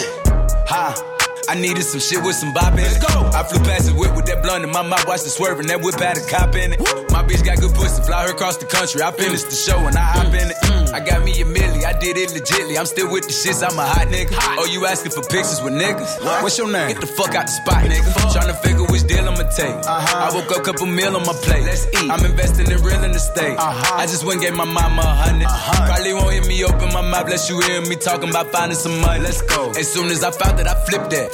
Ha. 0.69 1.24
I 1.49 1.55
needed 1.55 1.83
some 1.83 2.01
shit 2.01 2.23
with 2.23 2.37
some 2.37 2.53
bop 2.53 2.73
in 2.75 2.81
it. 2.81 2.83
Let's 2.83 2.99
go. 3.05 3.31
I 3.33 3.43
flew 3.45 3.63
past 3.65 3.87
the 3.89 3.95
whip 3.95 4.15
with 4.17 4.27
that 4.27 4.43
blunt 4.43 4.65
in 4.65 4.71
my 4.71 4.83
mouth, 4.83 5.07
watched 5.07 5.27
it 5.27 5.31
swerving. 5.31 5.67
That 5.69 5.81
whip 5.83 5.95
had 5.99 6.17
a 6.17 6.25
cop 6.27 6.55
in 6.55 6.73
it. 6.73 6.81
My 7.11 7.23
bitch 7.23 7.45
got 7.45 7.61
good 7.61 7.75
pussy, 7.75 8.03
fly 8.03 8.27
her 8.27 8.33
across 8.33 8.57
the 8.57 8.67
country. 8.67 9.03
I 9.03 9.11
finished 9.13 9.51
the 9.51 9.57
show 9.57 9.79
and 9.87 9.97
I 9.97 10.03
hop 10.03 10.33
in 10.35 10.51
it. 10.51 10.57
I 10.95 11.01
got 11.01 11.25
me 11.25 11.33
a 11.43 11.45
milli, 11.45 11.83
I 11.85 11.93
did 11.99 12.17
it 12.17 12.31
legitly. 12.31 12.79
I'm 12.79 12.87
still 12.87 13.11
with 13.11 13.27
the 13.27 13.35
shits, 13.35 13.67
I'm 13.67 13.77
a 13.79 13.83
hot 13.85 14.07
nigga. 14.09 14.31
Oh, 14.59 14.67
you 14.71 14.87
asking 14.87 15.11
for 15.11 15.23
pictures 15.23 15.61
with 15.61 15.75
niggas? 15.75 16.23
What? 16.23 16.43
What's 16.45 16.57
your 16.57 16.71
name? 16.71 16.89
Get 16.95 17.01
the 17.01 17.09
fuck 17.11 17.35
out 17.35 17.47
the 17.47 17.53
spot, 17.53 17.83
nigga. 17.85 18.07
Trying 18.33 18.47
to 18.47 18.59
figure 18.63 18.87
which 18.87 19.03
deal 19.07 19.27
I'ma 19.27 19.43
take. 19.51 19.75
Uh-huh. 19.75 20.31
I 20.31 20.35
woke 20.35 20.51
up, 20.55 20.63
couple 20.63 20.87
meal 20.87 21.17
on 21.17 21.27
my 21.27 21.35
plate. 21.43 21.65
Let's 21.67 21.87
eat. 21.91 22.11
I'm 22.11 22.25
investing 22.25 22.71
in 22.71 22.79
real 22.83 23.03
estate. 23.11 23.59
Uh-huh. 23.59 23.99
I 23.99 24.07
just 24.07 24.25
went 24.25 24.39
and 24.39 24.43
gave 24.47 24.55
my 24.57 24.65
mama 24.65 25.03
a 25.03 25.15
hundred. 25.27 25.47
uh-huh. 25.47 25.87
Probably 25.87 26.15
won't 26.15 26.33
hear 26.33 26.45
me 26.47 26.63
open 26.65 26.89
my 26.95 27.03
mouth, 27.03 27.27
bless 27.27 27.51
you 27.51 27.59
hear 27.61 27.81
me 27.83 27.97
talking 27.97 28.31
about 28.31 28.53
finding 28.53 28.79
some 28.79 29.01
money. 29.01 29.19
Let's 29.23 29.43
go. 29.43 29.71
As 29.71 29.91
soon 29.93 30.11
as 30.15 30.23
I 30.23 30.31
found 30.31 30.59
that, 30.61 30.69
I 30.69 30.75
flipped 30.87 31.11
that. 31.11 31.34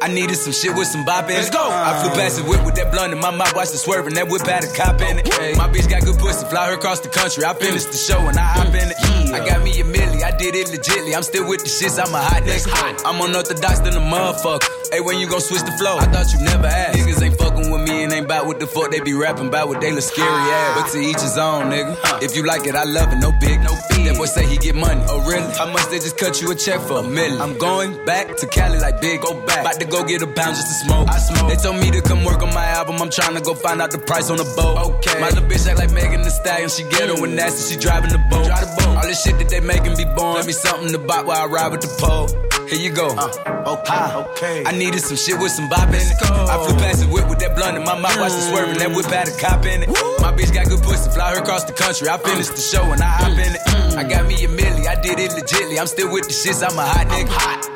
I 0.00 0.08
needed 0.08 0.36
some 0.36 0.52
shit 0.52 0.74
with 0.74 0.86
some 0.86 1.04
bop 1.04 1.24
in 1.24 1.32
it. 1.32 1.34
Let's 1.34 1.50
go. 1.50 1.68
I 1.68 1.98
flew 2.02 2.10
past 2.14 2.36
the 2.38 2.44
whip 2.44 2.64
with 2.64 2.74
that 2.76 2.92
blunt 2.92 3.12
in 3.12 3.18
my 3.18 3.30
mouth, 3.30 3.54
watched 3.54 3.74
it 3.74 3.78
swerving. 3.78 4.14
That 4.14 4.28
whip 4.28 4.46
had 4.46 4.64
a 4.64 4.72
cop 4.72 5.00
in 5.00 5.18
it. 5.18 5.26
My 5.56 5.68
bitch 5.68 5.88
got 5.88 6.04
good 6.04 6.18
pussy, 6.18 6.46
fly 6.46 6.68
her 6.68 6.74
across 6.74 7.00
the 7.00 7.08
country. 7.08 7.44
I 7.44 7.54
finished 7.54 7.90
the 7.90 7.98
show 7.98 8.18
and 8.28 8.38
I 8.38 8.42
hop 8.42 8.74
in 8.74 8.88
it. 8.90 8.96
I 9.34 9.44
got 9.44 9.62
me 9.62 9.70
a 9.80 9.84
milli, 9.84 10.22
I 10.22 10.30
did 10.36 10.54
it 10.54 10.68
legitly. 10.68 11.14
I'm 11.14 11.22
still 11.22 11.48
with 11.48 11.62
the 11.62 11.68
shits, 11.68 11.98
I'm 11.98 12.14
a 12.14 12.18
hot 12.18 12.42
nigga. 12.42 13.02
I'm 13.04 13.20
unorthodox 13.20 13.80
than 13.80 13.94
a 13.94 14.00
motherfucker. 14.00 14.64
Hey, 14.90 15.00
when 15.00 15.18
you 15.18 15.28
gon' 15.28 15.40
switch 15.40 15.62
the 15.62 15.72
flow? 15.72 15.98
I 15.98 16.06
thought 16.06 16.32
you 16.32 16.40
never 16.44 16.66
asked. 16.66 16.98
Niggas 16.98 17.22
ain't 17.22 17.36
fucking 17.36 17.70
with 17.70 17.82
me 17.88 17.97
ain't 18.18 18.28
bout 18.28 18.46
what 18.46 18.58
the 18.58 18.66
fuck 18.66 18.90
they 18.90 19.00
be 19.00 19.14
rapping 19.14 19.48
about 19.48 19.68
what 19.68 19.80
they 19.80 19.92
look 19.92 20.02
scary 20.02 20.28
ass. 20.28 20.82
But 20.82 20.92
to 20.92 20.98
each 20.98 21.22
his 21.22 21.38
own, 21.38 21.70
nigga. 21.70 22.22
If 22.22 22.36
you 22.36 22.44
like 22.44 22.66
it, 22.66 22.74
I 22.74 22.84
love 22.84 23.12
it, 23.12 23.16
no 23.16 23.30
big, 23.32 23.60
no 23.62 23.72
big. 23.88 24.06
That 24.06 24.16
boy 24.18 24.26
say 24.26 24.46
he 24.46 24.58
get 24.58 24.74
money. 24.74 25.02
Oh, 25.08 25.24
really? 25.24 25.46
How 25.54 25.70
much 25.70 25.86
they 25.88 25.98
just 25.98 26.18
cut 26.18 26.40
you 26.40 26.50
a 26.50 26.54
check 26.54 26.80
for? 26.80 26.98
A 26.98 27.02
million. 27.02 27.40
I'm 27.40 27.56
going 27.58 28.04
back 28.04 28.36
to 28.36 28.46
Cali 28.46 28.78
like 28.78 29.00
big, 29.00 29.22
go 29.22 29.34
back. 29.46 29.60
About 29.60 29.80
to 29.80 29.86
go 29.86 30.04
get 30.04 30.22
a 30.22 30.26
pound 30.26 30.56
just 30.56 30.66
to 30.68 30.74
smoke. 30.86 31.08
I 31.08 31.18
smoke. 31.18 31.48
They 31.48 31.56
told 31.56 31.78
me 31.78 31.90
to 31.92 32.02
come 32.02 32.24
work 32.24 32.42
on 32.42 32.52
my 32.52 32.66
album. 32.66 33.00
I'm 33.00 33.10
trying 33.10 33.34
to 33.34 33.40
go 33.40 33.54
find 33.54 33.80
out 33.80 33.90
the 33.90 33.98
price 33.98 34.30
on 34.30 34.36
the 34.36 34.48
boat. 34.56 34.98
Okay. 34.98 35.20
My 35.20 35.28
little 35.30 35.48
bitch 35.48 35.66
act 35.68 35.78
like 35.78 35.92
Megan 35.92 36.22
Thee 36.22 36.30
Stallion. 36.30 36.68
She 36.68 36.82
ghetto 36.84 37.14
and 37.22 37.32
mm. 37.32 37.36
nasty. 37.36 37.74
She 37.74 37.80
driving 37.80 38.10
the 38.10 38.22
boat. 38.30 38.46
Drive 38.46 38.60
the 38.60 38.82
boat. 38.82 38.96
All 38.96 39.06
this 39.06 39.22
shit 39.22 39.38
that 39.38 39.48
they 39.48 39.60
making 39.60 39.96
be 39.96 40.04
born. 40.04 40.34
Let 40.34 40.46
me 40.46 40.52
something 40.52 40.90
to 40.92 40.98
buy 40.98 41.22
while 41.22 41.44
I 41.44 41.46
ride 41.46 41.70
with 41.70 41.82
the 41.82 41.92
pole. 42.02 42.28
Here 42.68 42.78
you 42.78 42.92
go. 42.92 43.08
Uh, 43.16 43.80
okay, 43.80 44.12
okay. 44.28 44.64
I 44.66 44.72
needed 44.72 45.00
some 45.00 45.16
shit 45.16 45.40
with 45.40 45.52
some 45.52 45.72
it. 45.72 45.72
I 45.72 46.56
flew 46.60 46.76
past 46.76 47.00
the 47.00 47.08
whip 47.08 47.26
with 47.28 47.38
that 47.38 47.56
blunt 47.56 47.78
in 47.78 47.84
my 47.84 47.98
mouth, 47.98 48.07
watched 48.16 48.36
it 48.36 48.48
swerving. 48.48 48.78
That 48.78 48.90
whip 48.94 49.06
had 49.06 49.28
a 49.28 49.36
cop 49.36 49.66
in 49.66 49.82
it. 49.82 49.88
My 50.20 50.32
bitch 50.32 50.52
got 50.54 50.66
good 50.68 50.82
pussy, 50.82 51.10
fly 51.10 51.34
her 51.34 51.42
across 51.42 51.64
the 51.64 51.72
country. 51.72 52.08
I 52.08 52.16
finished 52.18 52.54
the 52.54 52.62
show 52.62 52.82
and 52.92 53.02
I 53.02 53.06
hop 53.06 53.32
in 53.32 53.54
it. 53.54 53.60
I 53.96 54.04
got 54.04 54.26
me 54.26 54.34
a 54.44 54.48
milli, 54.48 54.86
I 54.86 55.00
did 55.00 55.18
it 55.18 55.32
legitly. 55.32 55.78
I'm 55.78 55.86
still 55.86 56.12
with 56.12 56.24
the 56.26 56.32
shits, 56.32 56.62
I'm 56.62 56.78
a 56.78 56.82
hot 56.82 57.06
nigga. 57.08 57.28
hot. 57.28 57.68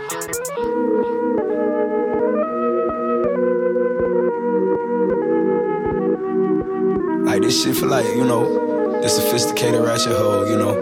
Like 7.27 7.43
this 7.43 7.63
shit 7.63 7.77
for 7.77 7.87
like, 7.87 8.07
you 8.07 8.25
know, 8.25 9.01
the 9.01 9.09
sophisticated 9.09 9.81
ratchet 9.81 10.13
hoe, 10.13 10.45
you 10.45 10.57
know. 10.57 10.75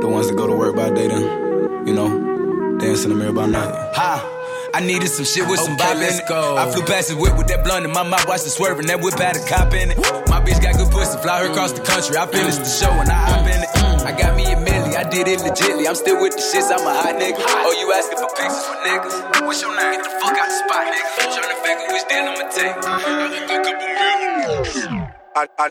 The 0.00 0.08
ones 0.08 0.28
that 0.28 0.36
go 0.36 0.46
to 0.46 0.54
work 0.54 0.76
by 0.76 0.90
day 0.90 1.08
then, 1.08 1.86
you 1.86 1.94
know, 1.94 2.78
dance 2.78 3.04
in 3.04 3.10
the 3.10 3.16
mirror 3.16 3.32
by 3.32 3.46
night. 3.46 3.74
Ha! 3.94 4.39
I 4.72 4.80
needed 4.80 5.08
some 5.08 5.24
shit 5.24 5.48
with 5.48 5.60
some 5.60 5.76
bop 5.76 5.96
in 5.96 6.02
it. 6.02 6.22
I 6.30 6.70
flew 6.70 6.84
past 6.84 7.08
the 7.10 7.16
whip 7.16 7.36
with 7.36 7.48
that 7.48 7.64
blunt 7.64 7.84
in 7.84 7.92
my 7.92 8.02
mouth, 8.02 8.26
watched 8.28 8.46
it 8.46 8.50
swerving. 8.50 8.86
That 8.86 9.00
whip 9.00 9.18
had 9.18 9.36
a 9.36 9.44
cop 9.46 9.74
in 9.74 9.90
it. 9.90 9.98
My 10.30 10.40
bitch 10.40 10.62
got 10.62 10.76
good 10.76 10.90
pussy, 10.90 11.18
fly 11.18 11.42
her 11.42 11.50
across 11.50 11.72
the 11.72 11.82
country. 11.82 12.16
I 12.16 12.26
finished 12.26 12.58
the 12.58 12.70
show 12.70 12.90
and 12.90 13.10
I 13.10 13.14
hop 13.14 13.46
in 13.46 13.62
it. 13.62 13.70
I 14.06 14.12
got 14.16 14.36
me 14.36 14.44
a 14.46 14.56
milli, 14.56 14.96
I 14.96 15.04
did 15.10 15.28
it 15.28 15.40
legitly. 15.40 15.86
I'm 15.86 15.94
still 15.94 16.20
with 16.22 16.34
the 16.36 16.42
shits, 16.42 16.70
I'm 16.70 16.86
a 16.86 16.92
hot 16.94 17.14
nigga. 17.18 17.36
Oh, 17.38 17.74
you 17.78 17.92
asking 17.92 18.18
for 18.18 18.30
pictures 18.32 18.64
with 18.70 18.80
niggas? 18.86 19.46
What's 19.46 19.60
your 19.60 19.74
name? 19.76 19.92
Get 19.92 20.04
the 20.04 20.10
fuck 20.22 20.38
out 20.38 20.48
the 20.48 20.54
spot, 20.54 20.86
nigga. 20.86 21.28
Tryna 21.34 21.58
figure 21.66 21.90
which 21.92 22.06
deal 22.08 22.24
I'ma 22.30 22.46
take. 22.54 22.74
I, 25.36 25.46
I, 25.58 25.70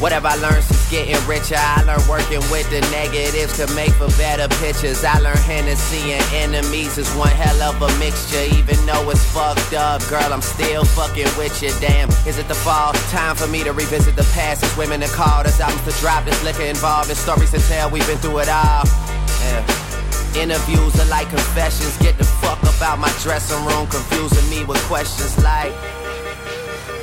Whatever 0.00 0.28
I 0.28 0.36
learned 0.36 0.64
since 0.64 0.88
getting 0.90 1.20
richer, 1.28 1.60
I 1.60 1.84
learned 1.84 2.08
working 2.08 2.40
with 2.48 2.64
the 2.72 2.80
negatives 2.88 3.52
to 3.60 3.68
make 3.74 3.92
for 3.92 4.08
better 4.16 4.48
pictures. 4.56 5.04
I 5.04 5.18
learned 5.18 5.44
Hennessy 5.44 6.12
and 6.16 6.24
enemies 6.32 6.96
is 6.96 7.12
one 7.12 7.28
hell 7.28 7.60
of 7.68 7.82
a 7.82 7.98
mixture. 7.98 8.48
Even 8.56 8.80
though 8.86 9.10
it's 9.10 9.22
fucked 9.30 9.74
up, 9.74 10.00
girl, 10.08 10.32
I'm 10.32 10.40
still 10.40 10.86
fucking 10.86 11.28
with 11.36 11.52
you. 11.62 11.68
Damn, 11.80 12.08
is 12.24 12.38
it 12.38 12.48
the 12.48 12.54
fall? 12.54 12.94
Time 13.12 13.36
for 13.36 13.46
me 13.46 13.62
to 13.62 13.74
revisit 13.74 14.16
the 14.16 14.24
past. 14.32 14.64
It's 14.64 14.74
women 14.78 15.00
that 15.00 15.10
call, 15.10 15.42
there's 15.42 15.60
albums 15.60 15.84
to 15.84 15.92
drop, 16.00 16.24
there's 16.24 16.42
liquor 16.44 16.64
involved, 16.64 17.10
there's 17.10 17.18
stories 17.18 17.50
to 17.50 17.60
tell. 17.68 17.90
We've 17.90 18.06
been 18.06 18.18
through 18.18 18.38
it 18.38 18.48
all. 18.48 18.88
Yeah. 19.44 19.60
Interviews 20.34 20.98
are 20.98 21.10
like 21.12 21.28
confessions. 21.28 21.98
Get 21.98 22.16
the 22.16 22.24
fuck 22.24 22.56
up 22.64 22.80
out 22.80 22.98
my 22.98 23.12
dressing 23.20 23.62
room, 23.66 23.86
confusing 23.88 24.48
me 24.48 24.64
with 24.64 24.80
questions 24.88 25.36
like 25.44 25.74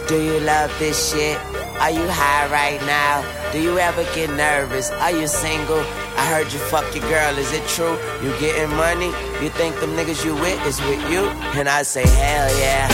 Do 0.08 0.20
you 0.20 0.40
love 0.40 0.74
this 0.80 1.14
shit? 1.14 1.38
Are 1.80 1.92
you 1.92 2.08
high 2.10 2.48
right 2.52 2.82
now? 2.88 3.24
Do 3.52 3.62
you 3.62 3.78
ever 3.78 4.04
get 4.16 4.32
nervous? 4.32 4.90
Are 4.92 5.12
you 5.12 5.28
single? 5.28 5.80
I 6.18 6.26
heard 6.26 6.52
you 6.52 6.58
fuck 6.58 6.84
your 6.96 7.08
girl, 7.08 7.38
is 7.38 7.54
it 7.54 7.66
true? 7.68 7.96
You 8.24 8.34
getting 8.40 8.76
money? 8.76 9.14
You 9.42 9.50
think 9.50 9.80
them 9.80 9.92
niggas 9.92 10.26
you 10.26 10.34
with 10.34 10.60
is 10.66 10.82
with 10.82 11.00
you? 11.12 11.30
And 11.54 11.70
I 11.70 11.84
say, 11.84 12.02
hell 12.02 12.50
yeah, 12.60 12.88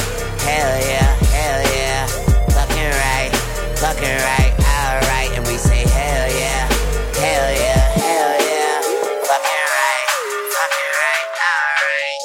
hell 0.44 0.76
yeah, 0.84 1.16
hell 1.32 1.62
yeah. 1.74 2.08
Fucking 2.52 2.92
right, 3.04 3.32
fucking 3.80 4.04
right, 4.04 4.54
alright. 4.60 5.32
And 5.32 5.48
we 5.48 5.56
say, 5.56 5.88
hell 5.88 6.30
yeah, 6.36 6.68
hell 7.24 7.52
yeah, 7.56 7.82
hell 8.04 8.36
yeah. 8.52 8.82
Fucking 9.32 9.66
right, 9.80 10.08
fucking 10.60 10.92
right, 11.02 11.28
alright. 11.50 12.22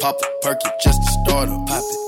Pop 0.00 0.16
a 0.22 0.26
perky 0.46 0.70
just 0.82 1.02
to 1.02 1.10
start 1.24 1.48
up. 1.48 1.66
Pop 1.66 1.82
it. 1.82 1.98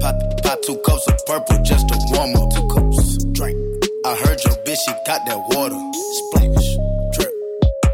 Pop 0.00 0.16
it. 0.20 0.42
Pop 0.42 0.58
two 0.62 0.76
cups 0.84 1.06
of 1.06 1.24
purple 1.24 1.62
just 1.62 1.86
to 1.88 2.01
warm 2.12 2.36
up. 2.36 2.48
Two 2.54 2.66
cups. 2.68 3.24
Drink. 3.32 3.56
I 4.04 4.14
heard 4.16 4.38
your 4.44 4.56
bitch, 4.64 4.80
she 4.84 4.92
got 5.06 5.20
that 5.26 5.40
water. 5.52 5.80
Splash. 6.18 6.68
Drip. 7.14 7.34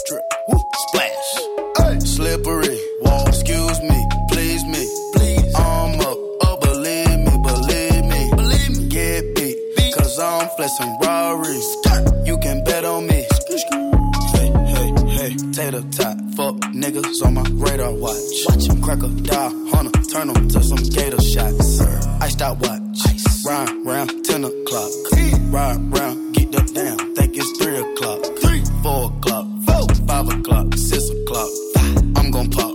Drip. 0.07 0.25
Woo. 0.49 0.59
Splash. 0.87 1.31
Hey. 1.79 2.01
Slippery. 2.01 2.79
Wall. 3.03 3.27
Excuse 3.29 3.81
me. 3.83 3.99
Please 4.31 4.65
me. 4.65 4.83
Please. 5.15 5.55
I'm 5.55 6.01
up. 6.01 6.19
Oh, 6.45 6.59
believe 6.61 7.19
me. 7.27 7.35
Believe 7.51 8.05
me. 8.13 8.31
Believe 8.37 8.71
me. 8.79 8.89
Get 8.89 9.35
beat. 9.35 9.57
beat. 9.77 9.95
Cause 9.95 10.19
I'm 10.19 10.49
flexing 10.57 10.99
Rari. 11.03 11.61
You 12.27 12.39
can 12.39 12.63
bet 12.65 12.85
on 12.85 13.07
me. 13.07 13.25
Hey, 14.35 14.49
hey, 14.73 14.89
hey. 15.17 15.31
Tater 15.53 15.83
tot 15.97 16.17
Fuck 16.37 16.55
niggas 16.73 17.25
on 17.25 17.35
my 17.35 17.43
radar 17.55 17.93
watch. 17.93 18.15
Watch 18.47 18.69
'em 18.71 18.81
crack 18.81 19.03
a 19.03 19.09
die, 19.09 19.51
hunter, 19.73 20.01
turn 20.13 20.31
'em 20.31 20.49
to 20.49 20.63
some 20.63 20.85
gator 20.97 21.21
shots. 21.21 21.81
Iced 22.21 22.43
out 22.43 22.61
watch. 22.61 23.18
Ride 23.49 23.87
round 23.87 24.27
10 24.27 24.45
o'clock. 24.45 24.91
Ride 25.49 25.81
round, 25.91 26.35
get 26.35 26.53
the 26.53 26.61
down. 26.75 27.15
Think 27.15 27.35
it's 27.35 27.51
3 27.57 27.79
o'clock. 27.79 28.21
3, 28.43 28.63
4 28.83 29.05
o'clock. 29.07 29.47
4, 29.65 29.95
5 30.07 30.29
o'clock. 30.29 30.75
6 30.77 31.09
o'clock. 31.09 31.49
I'm 32.17 32.31
gon' 32.31 32.51
pop. 32.51 32.75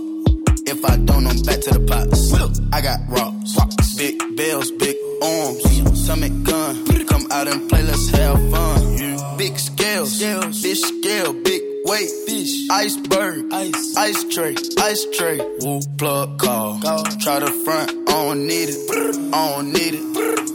If 0.66 0.84
I 0.84 0.96
don't, 0.96 1.28
I'm 1.28 1.38
back 1.42 1.60
to 1.60 1.78
the 1.78 1.84
pots. 1.86 2.34
I 2.72 2.80
got 2.80 2.98
rocks. 3.06 3.56
rocks. 3.56 3.94
Big 3.94 4.18
bells, 4.36 4.72
big 4.72 4.96
arms. 5.22 6.02
Stomach 6.02 6.42
gun. 6.42 7.06
Come 7.06 7.30
out 7.30 7.46
and 7.46 7.68
play, 7.70 7.84
let's 7.84 8.08
have 8.08 8.40
fun. 8.50 9.36
Big 9.38 9.56
scales, 9.56 10.18
fish 10.60 10.80
scale, 10.80 11.34
big 11.34 11.62
weight, 11.84 12.10
fish, 12.26 12.68
iceberg, 12.70 13.52
ice, 13.52 13.96
ice 13.96 14.24
tray, 14.24 14.56
ice 14.78 15.06
tray. 15.16 15.38
Woo, 15.60 15.80
plug 15.98 16.38
call. 16.38 16.80
call. 16.80 17.04
Try 17.22 17.38
the 17.38 17.52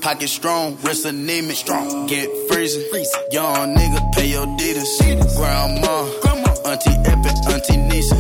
Pocket 0.10 0.28
strong, 0.28 0.76
wrist 0.82 1.06
anemic, 1.06 1.56
strong. 1.56 2.08
Get 2.08 2.28
freezing, 2.50 2.84
freezing. 2.90 3.22
young 3.32 3.76
nigga, 3.76 4.12
pay 4.16 4.26
your 4.26 4.48
deeders. 4.58 4.90
Grandma, 5.38 6.02
Auntie 6.66 6.98
Epic, 7.06 7.38
Auntie 7.48 7.78
Nisa, 7.78 8.16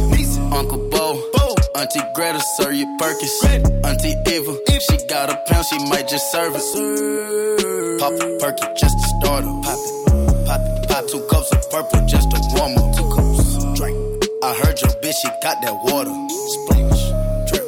Uncle 0.54 0.78
Bo, 0.92 1.32
Bo, 1.34 1.56
Auntie 1.74 2.00
Greta, 2.14 2.40
serve 2.58 2.76
you 2.76 2.86
Perkins. 3.00 3.44
Auntie 3.84 4.14
Eva, 4.28 4.56
if 4.68 4.84
she 4.84 5.08
got 5.08 5.32
a 5.32 5.36
pound, 5.48 5.66
she 5.66 5.80
might 5.90 6.08
just 6.08 6.32
serve 6.32 6.54
it. 6.56 8.00
Pop 8.00 8.14
a 8.14 8.38
perky 8.38 8.68
just 8.78 8.96
to 8.96 9.06
start 9.18 9.44
her. 9.44 9.62
Pop 9.64 9.80
it, 9.82 10.46
pop 10.46 10.62
it, 10.62 10.90
pop 10.90 11.08
two 11.08 11.26
cups 11.26 11.52
of 11.52 11.72
purple 11.72 12.06
just 12.06 12.30
to 12.30 12.38
warm 12.54 12.78
up. 12.78 12.96
Two 12.96 13.10
cups, 13.10 13.66
drink. 13.74 13.98
I 14.44 14.54
heard 14.62 14.80
your 14.80 14.92
bitch, 15.02 15.18
she 15.24 15.28
got 15.42 15.58
that 15.64 15.74
water. 15.90 16.14
Splash, 16.54 17.02
drip, 17.50 17.66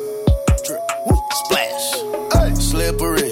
drip, 0.63 0.81
splash. 1.41 2.11
Slippery, 2.71 3.30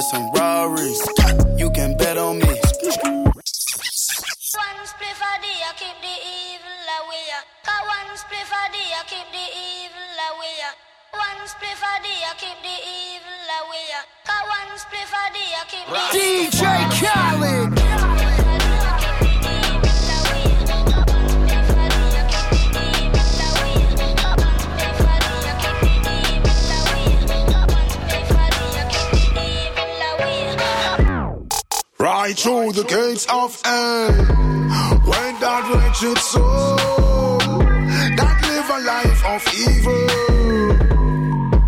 cause 0.00 0.14
I'm. 0.14 1.58
You 1.58 1.70
can 1.70 1.96
bet 1.96 2.16
on 2.16 2.38
me. 2.38 2.46
One 2.46 2.56
spliff 4.88 5.20
a 5.20 5.32
day, 5.42 5.60
I 5.60 5.72
keep 5.76 5.96
the 6.00 6.14
evil 6.24 6.88
away. 6.98 7.28
Cause 7.64 7.84
one 7.84 8.16
spliff 8.16 8.48
a 8.48 8.62
day, 8.72 8.96
I 8.96 9.04
keep 9.06 9.28
the 9.28 9.44
evil 9.60 10.20
away. 10.30 10.56
One 11.12 11.42
spliff 11.44 11.82
a 11.84 11.94
day, 12.00 12.24
I 12.24 12.32
keep 12.40 12.58
the 12.64 12.76
evil 12.80 13.50
away. 13.60 13.92
Cause 14.24 14.44
one 14.48 14.72
spliff 14.80 15.12
a 15.12 15.24
day, 15.36 15.52
I 15.52 15.64
keep 15.68 15.86
the 15.86 16.00
DJ 16.16 16.62
Khaled. 16.96 18.29
Through 32.40 32.72
the 32.72 32.84
gates 32.84 33.26
of 33.26 33.60
hell. 33.64 34.50
When 35.04 35.32
that 35.40 35.62
wretched 35.68 36.18
soul 36.18 37.38
That 38.16 38.36
live 38.48 38.70
a 38.70 38.80
life 38.80 39.22
of 39.34 39.42
evil 39.68 40.08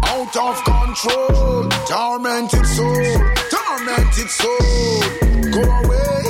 Out 0.04 0.34
of 0.36 0.56
control 0.64 1.68
Tormented 1.88 2.66
soul 2.66 3.04
Tormented 3.52 4.30
soul 4.30 5.02
Go 5.50 5.62
away 5.82 6.24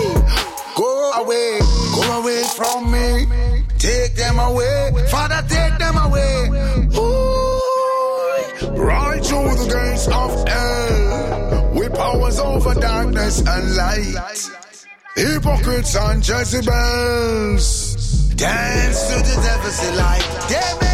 Go 0.76 0.90
away 1.22 1.60
Go 1.94 2.02
away 2.20 2.42
from 2.56 2.90
me. 2.90 3.62
Take 3.78 4.14
them 4.14 4.38
away 4.38 4.92
Father 5.10 5.42
take 5.48 5.78
them 5.78 5.96
away. 5.98 6.48
Ooh, 6.96 7.60
Right 8.80 9.24
through 9.24 9.54
the 9.54 9.66
gates 9.70 10.06
of 10.08 10.48
hell 10.48 11.70
With 11.74 11.94
powers 11.94 12.38
over 12.38 12.74
darkness 12.74 13.40
and 13.40 13.76
light 13.76 14.31
Hypocrites 15.14 15.94
and 15.94 16.26
Jezebels. 16.26 17.94
Dance 18.34 19.08
to 19.08 19.16
the 19.18 19.42
devil's 19.42 19.80
delight 19.80 20.24
They 20.48 20.74
made 20.80 20.91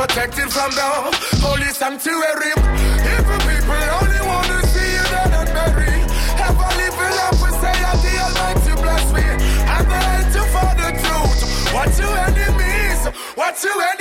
protected 0.00 0.50
from 0.50 0.70
the 0.72 0.88
holy 1.44 1.68
sanctuary. 1.76 2.52
Evil 2.56 3.40
people 3.44 3.84
only 4.00 4.22
want 4.24 4.48
to 4.48 4.66
see 4.72 4.92
you 4.96 5.04
dead 5.12 5.32
and 5.40 5.50
buried. 5.52 6.04
Ever 6.40 6.70
living 6.80 7.16
up 7.28 7.36
and 7.44 7.56
say 7.60 7.76
that 7.84 7.98
the 8.00 8.12
Almighty 8.24 8.74
bless 8.80 9.06
me. 9.12 9.26
I'm 9.68 9.84
the 9.84 10.00
head 10.08 10.26
to 10.32 10.42
for 10.54 10.70
the 10.80 10.88
truth. 11.04 11.40
What 11.74 11.92
you 12.00 12.08
enemies? 12.08 13.00
What 13.36 13.62
you 13.62 13.74
enemies? 13.76 13.99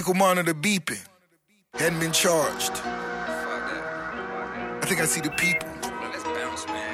Ankle 0.00 0.14
monitor 0.14 0.54
beeping. 0.54 1.04
Hadn't 1.74 2.00
been 2.00 2.10
charged. 2.10 2.72
I 2.72 4.80
think 4.86 4.98
I 4.98 5.04
see 5.04 5.20
the 5.20 5.28
people. 5.32 5.68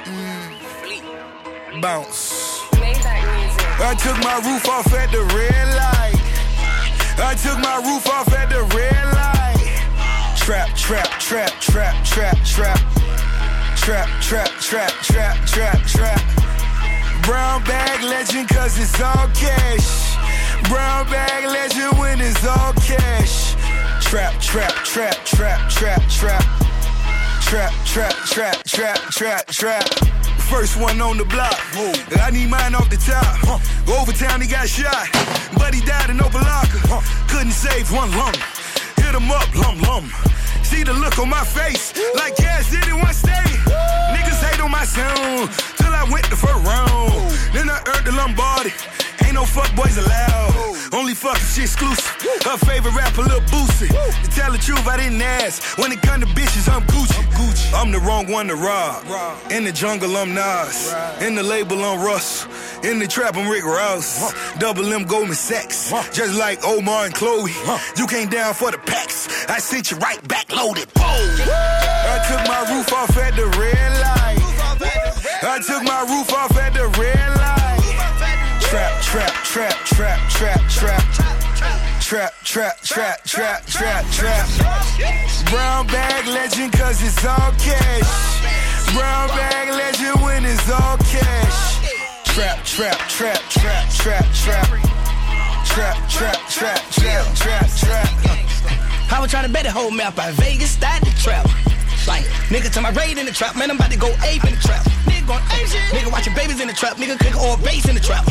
Mm. 0.03 1.81
Bounce. 1.81 2.59
I 2.73 3.95
took 4.03 4.17
my 4.25 4.41
roof 4.43 4.67
off 4.67 4.93
at 4.93 5.09
the 5.13 5.23
red 5.23 5.75
light. 5.79 6.19
I 7.17 7.33
took 7.35 7.57
my 7.59 7.77
roof 7.87 8.09
off 8.09 8.27
at 8.33 8.49
the 8.49 8.63
red 8.75 9.13
light. 9.15 9.63
Trap, 10.35 10.75
trap, 10.75 11.09
trap, 11.21 11.53
trap, 11.61 12.03
trap, 12.03 12.37
trap. 12.43 12.77
Trap, 13.77 14.09
trap, 14.21 14.49
trap, 14.59 14.91
trap, 15.01 15.47
trap, 15.47 15.81
trap. 15.87 16.21
Brown 17.23 17.63
bag 17.63 18.03
legend 18.03 18.49
cause 18.49 18.77
it's 18.77 18.99
all 18.99 19.29
cash. 19.33 20.06
Brown 20.69 21.05
bag 21.09 21.45
legend 21.45 21.97
when 21.99 22.19
it's 22.19 22.45
all 22.45 22.73
cash. 22.73 23.55
Trap, 24.03 24.39
trap, 24.41 24.73
trap, 24.83 25.15
trap, 25.25 25.69
trap, 25.69 26.01
trap. 26.09 26.43
Trap, 27.41 27.73
trap, 27.85 28.13
trap, 28.25 28.63
trap, 28.63 28.99
trap, 29.11 29.47
trap. 29.47 29.87
First 30.49 30.77
one 30.79 30.99
on 31.01 31.17
the 31.17 31.25
block. 31.25 31.59
I 32.19 32.31
need 32.31 32.49
mine 32.49 32.75
off 32.75 32.89
the 32.89 32.97
top. 32.97 33.61
Over 33.87 34.11
town, 34.11 34.41
he 34.41 34.47
got 34.47 34.67
shot. 34.67 35.07
But 35.57 35.73
he 35.73 35.81
died 35.81 36.09
in 36.09 36.19
open 36.21 36.41
locker. 36.41 36.79
Couldn't 37.29 37.51
save 37.51 37.91
one 37.91 38.11
lung. 38.11 38.35
Hit 38.97 39.15
him 39.15 39.31
up, 39.31 39.47
lum 39.55 39.79
lum. 39.81 40.11
See 40.63 40.83
the 40.83 40.93
look 40.93 41.17
on 41.19 41.29
my 41.29 41.45
face, 41.45 41.93
like 42.15 42.35
Cass 42.35 42.69
did 42.69 42.87
in 42.87 42.99
one 42.99 43.13
state. 43.13 43.55
Niggas 44.11 44.43
hate 44.43 44.59
on 44.59 44.71
my 44.71 44.83
sound, 44.83 45.49
till 45.77 45.93
I 45.93 46.03
went 46.11 46.29
the 46.29 46.35
first 46.35 46.59
round. 46.67 47.13
Then 47.53 47.69
I 47.69 47.79
earned 47.87 48.05
the 48.05 48.11
Lombardi. 48.11 48.73
No 49.37 49.45
fuck 49.45 49.69
boys 49.75 49.95
allowed. 49.97 50.89
Only 50.91 51.13
fuck 51.13 51.37
shit 51.37 51.65
exclusive. 51.65 52.09
Her 52.43 52.57
favorite 52.57 52.95
rapper, 52.95 53.21
Lil 53.21 53.39
Boosie. 53.41 53.87
To 54.23 54.29
tell 54.31 54.51
the 54.51 54.57
truth, 54.57 54.87
I 54.87 54.97
didn't 54.97 55.21
ask. 55.21 55.77
When 55.77 55.91
it 55.91 56.01
come 56.01 56.21
to 56.21 56.25
bitches, 56.25 56.67
I'm 56.67 56.81
Gucci. 56.87 57.19
I'm 57.19 57.29
Gucci. 57.37 57.71
I'm 57.71 57.91
the 57.91 57.99
wrong 57.99 58.31
one 58.31 58.47
to 58.47 58.55
rob. 58.55 59.05
In 59.51 59.63
the 59.63 59.71
jungle, 59.71 60.17
I'm 60.17 60.33
Nas. 60.33 60.91
In 61.21 61.35
the 61.35 61.43
label, 61.43 61.77
I'm 61.85 62.03
Russ. 62.03 62.47
In 62.83 62.97
the 62.97 63.05
trap, 63.05 63.37
I'm 63.37 63.47
Rick 63.47 63.63
Ross. 63.63 64.33
Double 64.57 64.91
M 64.91 65.03
Goldman 65.03 65.35
Sachs. 65.35 65.91
Just 66.11 66.35
like 66.39 66.65
Omar 66.65 67.05
and 67.05 67.13
Chloe. 67.13 67.53
You 67.95 68.07
came 68.07 68.29
down 68.29 68.55
for 68.55 68.71
the 68.71 68.79
packs. 68.79 69.27
I 69.47 69.59
sent 69.59 69.91
you 69.91 69.97
right 69.97 70.27
back 70.27 70.51
loaded. 70.51 70.91
Boom. 70.95 71.05
I 71.05 72.17
took 72.27 72.41
my 72.47 72.75
roof 72.75 72.91
off 72.91 73.15
at 73.17 73.35
the 73.35 73.45
red 73.45 73.91
light. 74.01 74.47
I 75.43 75.59
took 75.59 75.83
my 75.83 76.01
roof 76.09 76.33
off 76.33 76.56
Trap, 79.17 79.33
trap, 79.43 79.73
trap, 79.83 80.29
trap, 80.29 80.69
trap, 80.69 81.01
trap. 81.11 82.33
Trap, 82.43 82.83
trap, 82.83 83.23
trap, 83.23 83.65
trap, 83.65 84.05
trap. 84.11 84.47
Brown 85.49 85.87
bag 85.87 86.27
legend, 86.27 86.71
cause 86.73 87.01
it's 87.01 87.25
all 87.25 87.51
cash. 87.53 88.93
Brown 88.93 89.27
bag 89.29 89.69
legend 89.69 90.21
when 90.21 90.45
it's 90.45 90.69
all 90.69 90.97
cash. 90.97 91.81
Trap, 92.25 92.63
trap, 92.63 92.99
trap, 93.09 93.41
trap, 93.49 93.89
trap, 93.89 94.25
trap. 94.35 94.67
Trap, 95.65 96.09
trap, 96.11 96.37
trap, 96.47 96.91
trap, 96.91 97.35
trap, 97.35 97.69
trap. 97.75 99.11
I 99.11 99.17
was 99.19 99.31
trying 99.31 99.47
to 99.47 99.51
bet 99.51 99.63
the 99.63 99.71
whole 99.71 99.89
map 99.89 100.19
out 100.19 100.35
Vegas, 100.35 100.69
start 100.69 101.01
the 101.01 101.09
trap. 101.19 101.45
Like, 102.07 102.25
nigga 102.53 102.71
to 102.71 102.81
my 102.81 102.91
raid 102.91 103.17
in 103.17 103.25
the 103.25 103.31
trap, 103.31 103.55
man, 103.55 103.71
I'm 103.71 103.77
about 103.77 103.89
to 103.89 103.97
go 103.97 104.13
ape 104.23 104.43
in 104.43 104.53
the 104.53 104.61
trap. 104.61 104.85
Nigga 105.27 105.35
going 105.35 105.43
ape. 105.59 105.67
Nigga 105.91 106.11
watching 106.11 106.33
babies 106.33 106.61
in 106.61 106.67
the 106.67 106.73
trap, 106.73 106.97
nigga 106.97 107.19
cooking 107.19 107.35
all 107.35 107.57
bass 107.57 107.87
in 107.87 107.95
the 107.95 108.01
trap. 108.01 108.25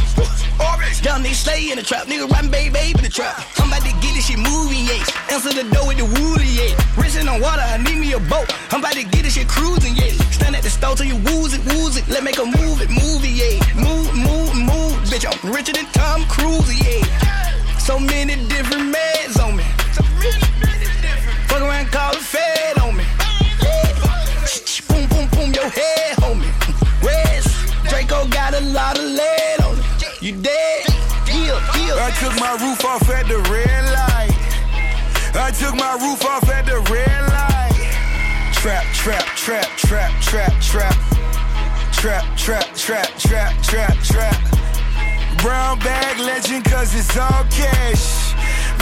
Young 1.04 1.22
nigga 1.22 1.34
slay 1.34 1.70
in 1.70 1.76
the 1.76 1.84
trap, 1.84 2.06
nigga 2.06 2.28
riding 2.30 2.50
baby 2.50 2.70
babe 2.70 2.96
in 2.96 3.04
the 3.04 3.08
trap. 3.08 3.38
I'm 3.58 3.68
about 3.68 3.82
to 3.82 3.92
get 4.00 4.14
this 4.14 4.26
shit 4.26 4.38
moving, 4.38 4.82
yeah. 4.88 5.04
Answer 5.30 5.52
the 5.52 5.68
door 5.70 5.86
with 5.86 5.98
the 5.98 6.04
woolly, 6.04 6.48
yeah. 6.48 6.74
Racing 6.96 7.28
on 7.28 7.40
water, 7.40 7.62
I 7.62 7.76
need 7.78 7.98
me 7.98 8.12
a 8.12 8.18
boat. 8.18 8.48
I'm 8.72 8.80
about 8.80 8.94
to 8.94 9.04
get 9.04 9.22
this 9.22 9.34
shit 9.34 9.46
cruising, 9.46 9.94
yeah. 9.94 10.10
Stand 10.32 10.56
at 10.56 10.62
the 10.64 10.70
stove 10.70 10.96
till 10.96 11.06
you 11.06 11.16
wooze 11.16 11.54
it, 11.54 11.62
wooze 11.66 11.96
it. 11.96 12.08
Let 12.08 12.24
make 12.24 12.38
a 12.38 12.44
move 12.44 12.80
it, 12.80 12.90
movie, 12.90 13.30
yeah. 13.30 13.60
Move, 13.76 14.10
move, 14.16 14.56
move, 14.56 14.96
bitch. 15.06 15.28
I'm 15.28 15.38
richer 15.52 15.72
than 15.72 15.86
Tom 15.92 16.24
Cruise, 16.26 16.72
yeah. 16.74 17.04
So 17.78 18.00
many 18.00 18.34
different 18.48 18.90
meds 18.90 19.38
on 19.38 19.54
me. 19.54 19.64
So 19.92 20.02
many, 20.18 20.42
many 20.64 20.86
different. 21.04 21.38
Fuck 21.46 21.62
around, 21.62 21.86
call 21.92 22.14
the 22.14 22.24
Fed 22.24 22.78
on 22.80 22.96
me. 22.96 23.04
Boom, 24.88 25.06
boom, 25.06 25.28
boom, 25.30 25.52
your 25.54 25.68
head, 25.68 26.15
lot 28.86 28.98
of 28.98 29.04
lead 29.04 29.60
on 29.66 29.78
it. 29.78 30.22
You 30.22 30.32
dead? 30.40 30.86
Heal, 31.26 31.58
heal. 31.74 31.96
I 31.98 32.10
took 32.20 32.34
my 32.38 32.54
roof 32.62 32.84
off 32.84 33.08
at 33.10 33.26
the 33.26 33.38
red 33.50 33.82
light. 33.98 34.30
I 35.34 35.50
took 35.50 35.74
my 35.74 35.94
roof 35.94 36.24
off 36.24 36.48
at 36.48 36.66
the 36.66 36.78
red 36.92 37.22
light. 37.34 37.74
Trap, 38.54 38.84
trap, 38.94 39.26
trap, 39.36 39.68
trap, 39.76 40.12
trap, 40.22 40.52
trap. 40.62 40.96
Trap, 41.92 42.24
trap, 42.36 42.66
trap, 42.76 43.08
trap, 43.18 43.52
trap, 43.62 43.96
trap. 44.04 44.38
Brown 45.42 45.78
bag 45.80 46.18
legend, 46.20 46.64
cause 46.64 46.94
it's 46.94 47.16
all 47.16 47.44
cash. 47.50 48.34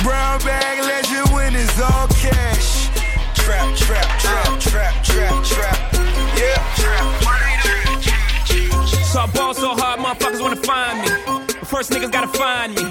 Brown 0.03 0.39
bag 0.41 0.85
legend 0.85 1.33
when 1.35 1.55
it's 1.55 1.81
all 1.81 2.09
cash. 2.09 2.91
Trap, 3.35 3.75
trap, 3.77 4.09
trap, 4.21 4.61
trap, 4.61 5.05
trap, 5.05 5.45
trap. 5.45 6.24
First 11.75 11.91
niggas 11.91 12.13
gotta 12.13 12.29
find 12.29 12.73
me. 12.77 12.85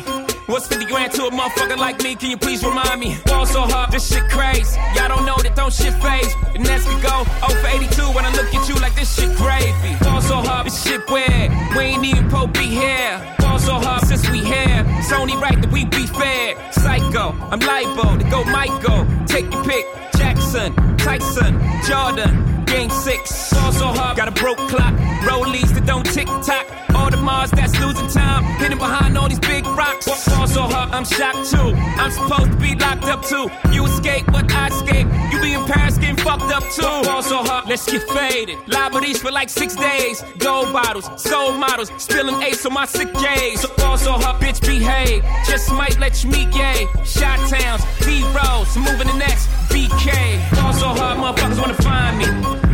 What's 0.46 0.68
50 0.68 0.88
grand 0.88 1.14
to 1.14 1.28
a 1.28 1.32
motherfucker 1.32 1.78
like 1.78 2.04
me? 2.04 2.16
Can 2.16 2.32
you 2.32 2.38
please 2.38 2.66
remind 2.66 3.00
me? 3.00 3.16
Ball 3.26 3.46
so 3.46 3.62
hard, 3.62 3.94
this 3.94 4.12
shit 4.12 4.24
crazy. 4.30 4.78
Y'all 4.94 5.08
don't 5.08 5.26
know 5.26 5.38
that 5.38 5.56
don't 5.56 5.72
shit 5.72 5.94
faze. 6.04 6.36
And 6.54 6.66
next 6.66 6.84
could 6.90 7.02
go 7.02 7.24
0 7.48 7.62
for 7.62 7.68
82 7.68 8.02
when 8.12 8.26
I 8.26 8.32
look 8.36 8.54
at 8.54 8.68
you 8.68 8.76
like 8.82 8.94
this 8.94 9.08
shit 9.16 9.34
gravy. 9.38 9.96
Ball 10.04 10.20
so 10.20 10.36
hard, 10.36 10.66
this 10.66 10.84
shit 10.84 11.00
weird. 11.10 11.50
We 11.78 11.96
ain't 11.96 12.04
even 12.04 12.30
po 12.30 12.48
be 12.48 12.68
here. 12.76 13.24
Ball 13.40 13.58
so 13.58 13.76
hard 13.76 14.06
since 14.06 14.30
we 14.30 14.40
here. 14.40 14.84
It's 15.00 15.14
only 15.14 15.38
right 15.38 15.56
that 15.62 15.72
we 15.72 15.86
be 15.86 16.06
fair. 16.06 16.60
Psycho, 16.74 17.32
I'm 17.52 17.62
libo 17.62 18.18
to 18.18 18.30
go 18.30 18.44
Michael. 18.44 19.08
Take 19.28 19.50
your 19.50 19.64
pick. 19.64 19.86
Jackson, 20.18 20.76
Tyson, 21.04 21.60
Jordan. 21.86 22.64
Game 22.66 22.90
six, 22.90 23.54
ball 23.54 23.72
so 23.72 23.88
hard, 23.88 24.18
got 24.18 24.28
a 24.28 24.32
broke 24.32 24.58
clock. 24.58 24.94
Rollies 25.28 25.74
that 25.76 25.86
don't 25.86 26.06
tick 26.06 26.26
tock. 26.26 26.66
All 26.96 27.12
the 27.12 27.18
Mars 27.18 27.52
that's 27.52 27.78
losing 27.80 28.08
time, 28.08 28.44
hidden 28.58 28.78
behind 28.78 29.18
all 29.18 29.28
these 29.28 29.40
big 29.40 29.66
rocks. 29.68 30.06
Ball 30.28 30.48
so 30.48 30.62
hard, 30.62 30.92
I'm 30.92 31.06
shocked 31.06 31.52
too. 31.52 31.74
I'm 32.02 32.10
supposed 32.10 32.52
to 32.52 32.58
be 32.58 32.74
locked 32.76 33.04
up 33.04 33.22
too. 33.26 33.48
You 33.72 33.86
escape, 33.86 34.26
but 34.28 34.52
I 34.52 34.68
escape. 34.70 35.08
You 35.32 35.42
be 35.42 35.54
in 35.54 35.64
Paris 35.66 35.98
getting 35.98 36.16
fucked 36.16 36.52
up 36.52 36.64
too. 36.72 36.82
Ball 36.82 37.22
so 37.22 37.44
hard, 37.44 37.68
let's 37.68 37.86
get 37.86 38.02
faded. 38.10 38.58
Liberties 38.68 39.22
for 39.22 39.32
like 39.32 39.50
six 39.50 39.76
days. 39.76 40.24
Gold 40.40 40.72
bottles, 40.72 41.06
soul 41.22 41.52
models, 41.52 41.92
spilling 41.98 42.42
ace 42.42 42.66
on 42.66 42.74
my 42.74 42.86
sick 42.86 43.14
days. 43.14 43.62
So 43.62 43.70
ball 43.78 43.98
so 43.98 44.14
hard, 44.14 44.42
bitch 44.42 44.62
behave. 44.66 45.24
Just 45.46 45.72
might 45.74 46.00
let 46.00 46.24
you 46.24 46.32
meet 46.32 46.52
gay. 46.52 46.88
Shot 47.04 47.38
towns, 47.50 47.84
B 48.06 48.24
rolls, 48.34 48.76
moving 48.78 49.08
the 49.08 49.18
next 49.18 49.48
BK. 49.70 50.10
Ball 50.56 50.74
hard, 50.96 51.18
motherfuckers 51.18 51.60
wanna 51.60 51.74
find 51.76 52.18
me. 52.18 52.26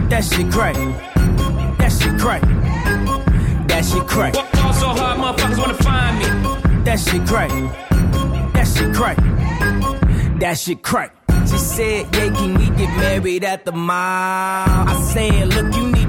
That 0.10 0.24
shit 0.24 0.52
crack. 0.52 0.76
That 1.80 1.92
shit 1.92 2.20
crack. 2.20 2.42
That 3.68 3.86
shit 3.86 4.08
crack. 4.08 4.34
Ball 4.34 4.74
so 4.74 4.88
hard, 4.88 5.18
motherfuckers 5.20 5.58
wanna 5.58 5.74
find 5.76 6.18
me. 6.20 6.84
That 6.84 7.00
shit 7.00 7.26
crack. 7.28 7.50
That 8.54 8.68
shit 8.68 8.94
crack. 8.94 9.18
That 10.40 10.58
shit 10.58 10.84
crack. 10.84 11.16
She 11.50 11.58
said, 11.58 12.16
yeah, 12.16 12.30
can 12.34 12.58
we 12.58 12.66
get 12.78 12.96
married 12.98 13.44
at 13.44 13.66
the 13.66 13.72
mall? 13.72 13.96
I 13.98 15.02
said, 15.14 15.48
look, 15.54 15.76
you 15.76 15.92
need 15.92 16.09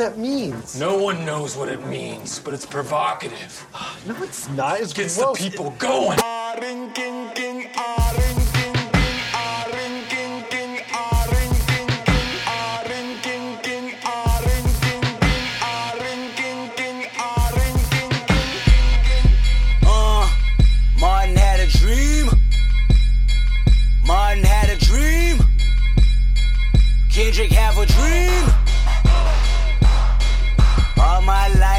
that 0.01 0.17
means. 0.17 0.79
No 0.79 0.97
one 0.97 1.23
knows 1.25 1.55
what 1.55 1.69
it 1.69 1.85
means, 1.85 2.39
but 2.39 2.55
it's 2.55 2.65
provocative. 2.65 3.65
No, 4.07 4.15
it's 4.23 4.49
not. 4.49 4.81
It's 4.81 4.93
Gets 4.93 5.17
gross. 5.17 5.37
the 5.37 5.49
people 5.49 5.69
going. 5.77 6.17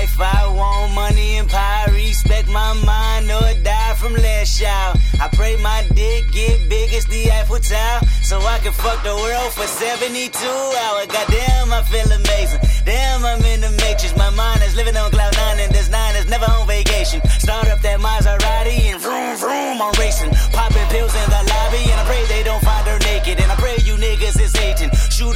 Life 0.02 0.20
I 0.20 0.46
want 0.48 0.94
money 0.94 1.38
and 1.38 1.48
power. 1.48 1.92
Respect 1.92 2.48
my 2.48 2.72
mind 2.84 3.30
or 3.30 3.62
die 3.62 3.94
from 3.94 4.14
last 4.14 4.60
y'all. 4.60 4.94
I 5.20 5.28
pray 5.32 5.54
my 5.56 5.86
dick 5.94 6.24
get 6.32 6.68
big 6.68 6.92
as 6.92 7.06
the 7.06 7.30
Eiffel 7.30 7.58
Tower, 7.58 8.00
so 8.22 8.38
I 8.40 8.58
can 8.58 8.72
fuck 8.72 9.02
the 9.04 9.14
world 9.14 9.52
for 9.52 9.66
72 9.66 10.38
hours. 10.82 11.06
Goddamn, 11.06 11.72
I 11.72 11.82
feel 11.90 12.01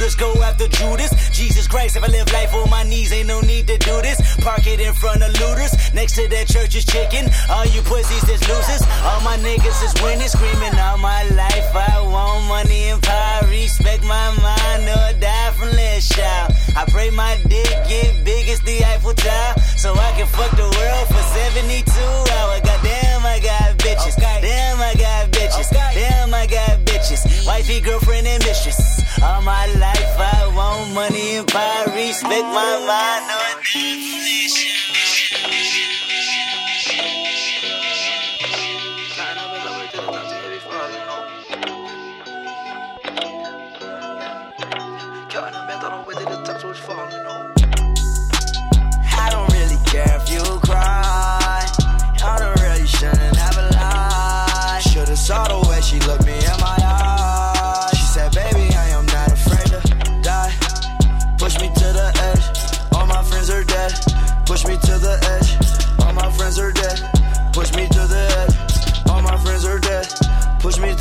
Shooters 0.07 0.35
go 0.35 0.41
after 0.41 0.67
Judas. 0.69 1.11
Jesus 1.31 1.67
Christ, 1.67 1.97
if 1.97 2.03
I 2.03 2.07
live 2.07 2.31
life 2.31 2.53
on 2.53 2.69
my 2.69 2.83
knees, 2.83 3.11
ain't 3.11 3.27
no 3.27 3.41
need 3.41 3.67
to 3.67 3.77
do 3.77 4.01
this. 4.01 4.21
Park 4.37 4.65
it 4.65 4.79
in 4.79 4.93
front 4.93 5.21
of 5.21 5.29
looters. 5.39 5.75
Next 5.93 6.15
to 6.15 6.29
that 6.29 6.47
church 6.47 6.75
is 6.75 6.85
chicken. 6.85 7.29
All 7.49 7.65
you 7.65 7.81
pussies 7.81 8.23
is 8.29 8.39
losers. 8.47 8.81
All 9.03 9.19
my 9.21 9.35
niggas 9.37 9.83
is 9.83 9.93
winning, 10.01 10.29
screaming 10.29 10.79
all 10.79 10.97
my 10.97 11.23
life. 11.35 11.75
I 11.75 11.99
want 11.99 12.47
money 12.47 12.87
and 12.87 13.03
power. 13.03 13.47
Respect 13.49 14.03
my 14.03 14.31
mind 14.39 14.87
or 14.87 15.19
die 15.19 15.51
from 15.59 15.71
less 15.75 16.07
child. 16.07 16.53
I 16.77 16.85
pray 16.87 17.09
my 17.09 17.35
dick 17.49 17.67
get 17.89 18.23
big 18.23 18.47
as 18.47 18.61
the 18.61 18.85
Eiffel 18.85 19.13
Tower. 19.13 19.59
So 19.75 19.93
I 19.93 20.11
can 20.15 20.27
fuck 20.27 20.51
the 20.55 20.71
world 20.71 21.07
for 21.11 21.23
72 21.35 21.83
hours. 22.31 22.61
Goddamn, 22.61 23.25
I 23.25 23.39
got 23.43 23.76
bitches. 23.87 24.15
Damn, 24.17 24.81
I 24.81 24.93
got 24.95 25.31
bitches. 25.31 25.69
Damn, 25.71 26.33
I 26.33 26.45
got 26.47 26.79
bitches. 26.85 27.47
Wifey, 27.47 27.79
girlfriend, 27.81 28.27
and 28.27 28.43
mistress. 28.43 28.79
All 29.21 29.41
my 29.41 29.65
life 29.75 30.13
I 30.19 30.51
want 30.55 30.93
money 30.93 31.37
and 31.37 31.47
power. 31.47 31.85
Respect 31.95 32.47
my 32.59 32.73
mind 32.87 33.25
or 33.31 33.63
die 33.63 34.76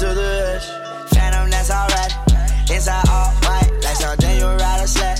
to 0.08 0.14
the 0.14 0.30
edge. 0.54 0.66
Phantom, 1.10 1.50
that's 1.50 1.70
alright. 1.70 2.12
Inside 2.70 3.08
all 3.10 3.30
white, 3.42 3.70
like 3.82 3.96
something 3.96 4.38
you 4.38 4.46
ride 4.46 4.80
a 4.82 4.86
sled. 4.86 5.18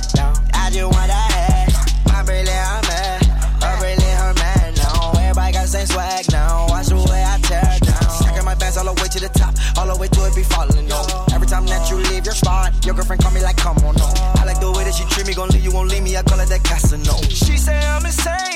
I 0.55 0.70
just 0.70 0.87
want 0.95 1.09
that 1.11 1.26
head. 1.34 1.68
My 2.07 2.22
brilliant, 2.22 2.51
I'm 2.51 2.82
mad. 2.87 3.26
Her 3.62 3.74
brilliant, 3.82 4.18
her 4.22 4.34
man 4.34 4.74
now. 4.78 5.12
Everybody 5.18 5.53
got 5.53 5.62
the 5.66 5.72
same 5.74 5.87
swag 5.87 6.24
now. 6.30 6.66
Watch 6.68 6.87
the 6.87 6.97
way 6.97 7.22
I 7.24 7.39
tear 7.43 7.66
down. 7.82 8.11
Stacking 8.11 8.45
my 8.45 8.55
bands 8.55 8.76
all 8.76 8.87
the 8.87 8.95
way 9.03 9.09
to 9.09 9.18
the 9.18 9.30
top, 9.30 9.55
all 9.78 9.89
the 9.91 9.97
way 9.99 10.09
to 10.09 10.20
it 10.26 10.34
be 10.37 10.43
falling 10.43 10.91
on. 10.93 11.07
Every 11.34 11.49
time 11.49 11.66
that 11.66 11.91
you 11.91 11.97
leave 12.11 12.24
your 12.24 12.34
spot, 12.34 12.70
your 12.84 12.95
girlfriend 12.95 13.22
call 13.22 13.32
me 13.32 13.43
like, 13.43 13.57
come 13.57 13.78
on, 13.78 13.95
no. 13.97 14.07
I 14.39 14.45
like 14.47 14.61
the 14.61 14.70
way 14.70 14.84
that 14.84 14.95
she 14.95 15.05
treat 15.11 15.26
me, 15.26 15.34
gon' 15.34 15.51
leave 15.51 15.64
you, 15.64 15.72
won't 15.72 15.91
leave 15.91 16.03
me. 16.03 16.16
I 16.16 16.22
call 16.22 16.39
it 16.41 16.49
that 16.49 16.62
Casino. 16.62 17.14
She 17.26 17.57
say 17.59 17.74
I'm 17.74 18.07
insane, 18.07 18.55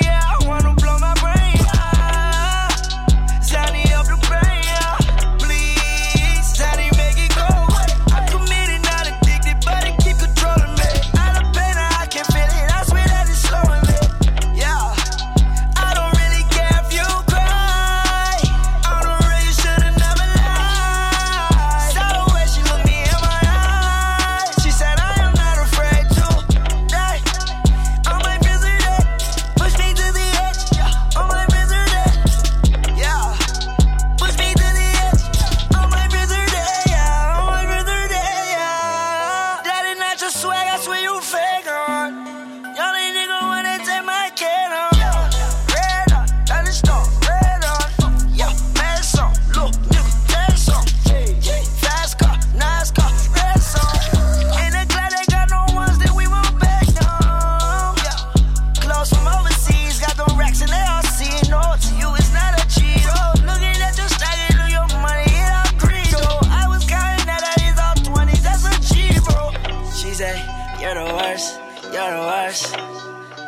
worst. 72.09 72.74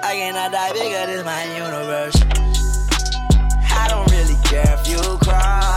I 0.02 0.14
cannot 0.14 0.52
die 0.52 0.72
bigger, 0.72 1.06
this 1.06 1.24
my 1.24 1.44
universe. 1.56 2.16
I 3.72 3.86
don't 3.88 4.10
really 4.10 4.36
care 4.44 4.76
if 4.78 4.88
you 4.88 5.00
cry. 5.18 5.71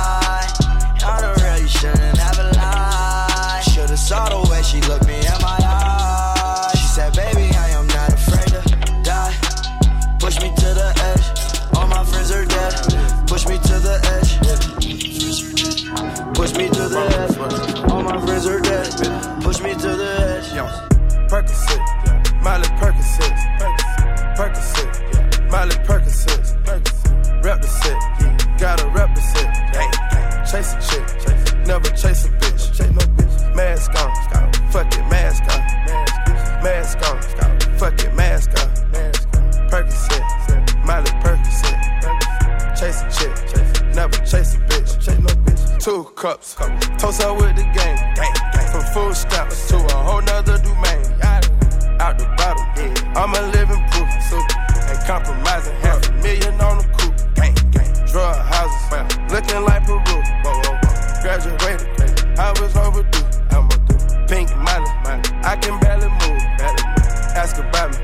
Ask 67.45 67.59
about 67.59 67.91
me, 67.91 67.99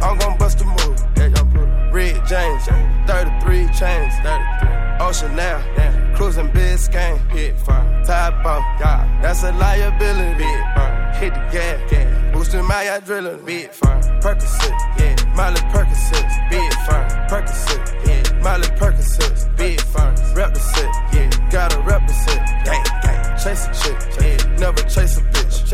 I'm 0.00 0.16
gon' 0.16 0.38
bust 0.38 0.58
a 0.62 0.64
move. 0.64 0.98
Red 1.92 2.16
James, 2.26 2.64
33 2.64 3.68
chains, 3.76 4.14
33. 4.24 5.04
Ocean 5.04 5.36
now, 5.36 5.60
cruising 6.16 6.48
Biscayne, 6.48 7.18
hit 7.30 7.58
fire. 7.58 8.04
Top 8.06 8.42
off, 8.46 8.64
that's 9.20 9.42
a 9.42 9.52
liability. 9.52 10.44
Hit 11.20 11.34
the 11.34 11.44
gas, 11.52 12.32
boosting 12.32 12.64
my 12.64 12.84
adrenaline. 12.84 13.44
Big 13.44 13.70
fire. 13.70 14.00
Percocet, 14.22 14.72
yeah, 14.98 15.14
Miley 15.34 15.60
Percocet, 15.72 16.50
big 16.50 16.72
fire. 16.86 17.26
Percocet, 17.28 18.06
yeah, 18.06 18.40
Miley 18.40 18.68
Percocet, 18.80 19.56
big 19.58 19.78
fire. 19.78 20.14
Rep 20.34 20.54
the 20.54 20.60
yeah, 21.12 21.50
gotta 21.50 21.78
rep 21.82 22.00
the 22.06 22.14
set. 22.14 22.64
Gang, 22.64 22.84
gang, 23.02 23.36
chase 23.36 23.66
a 23.66 23.72
chick, 23.74 23.98
yeah, 24.22 24.56
never 24.56 24.82
chase 24.84 25.18
a 25.18 25.20
bitch. 25.20 25.68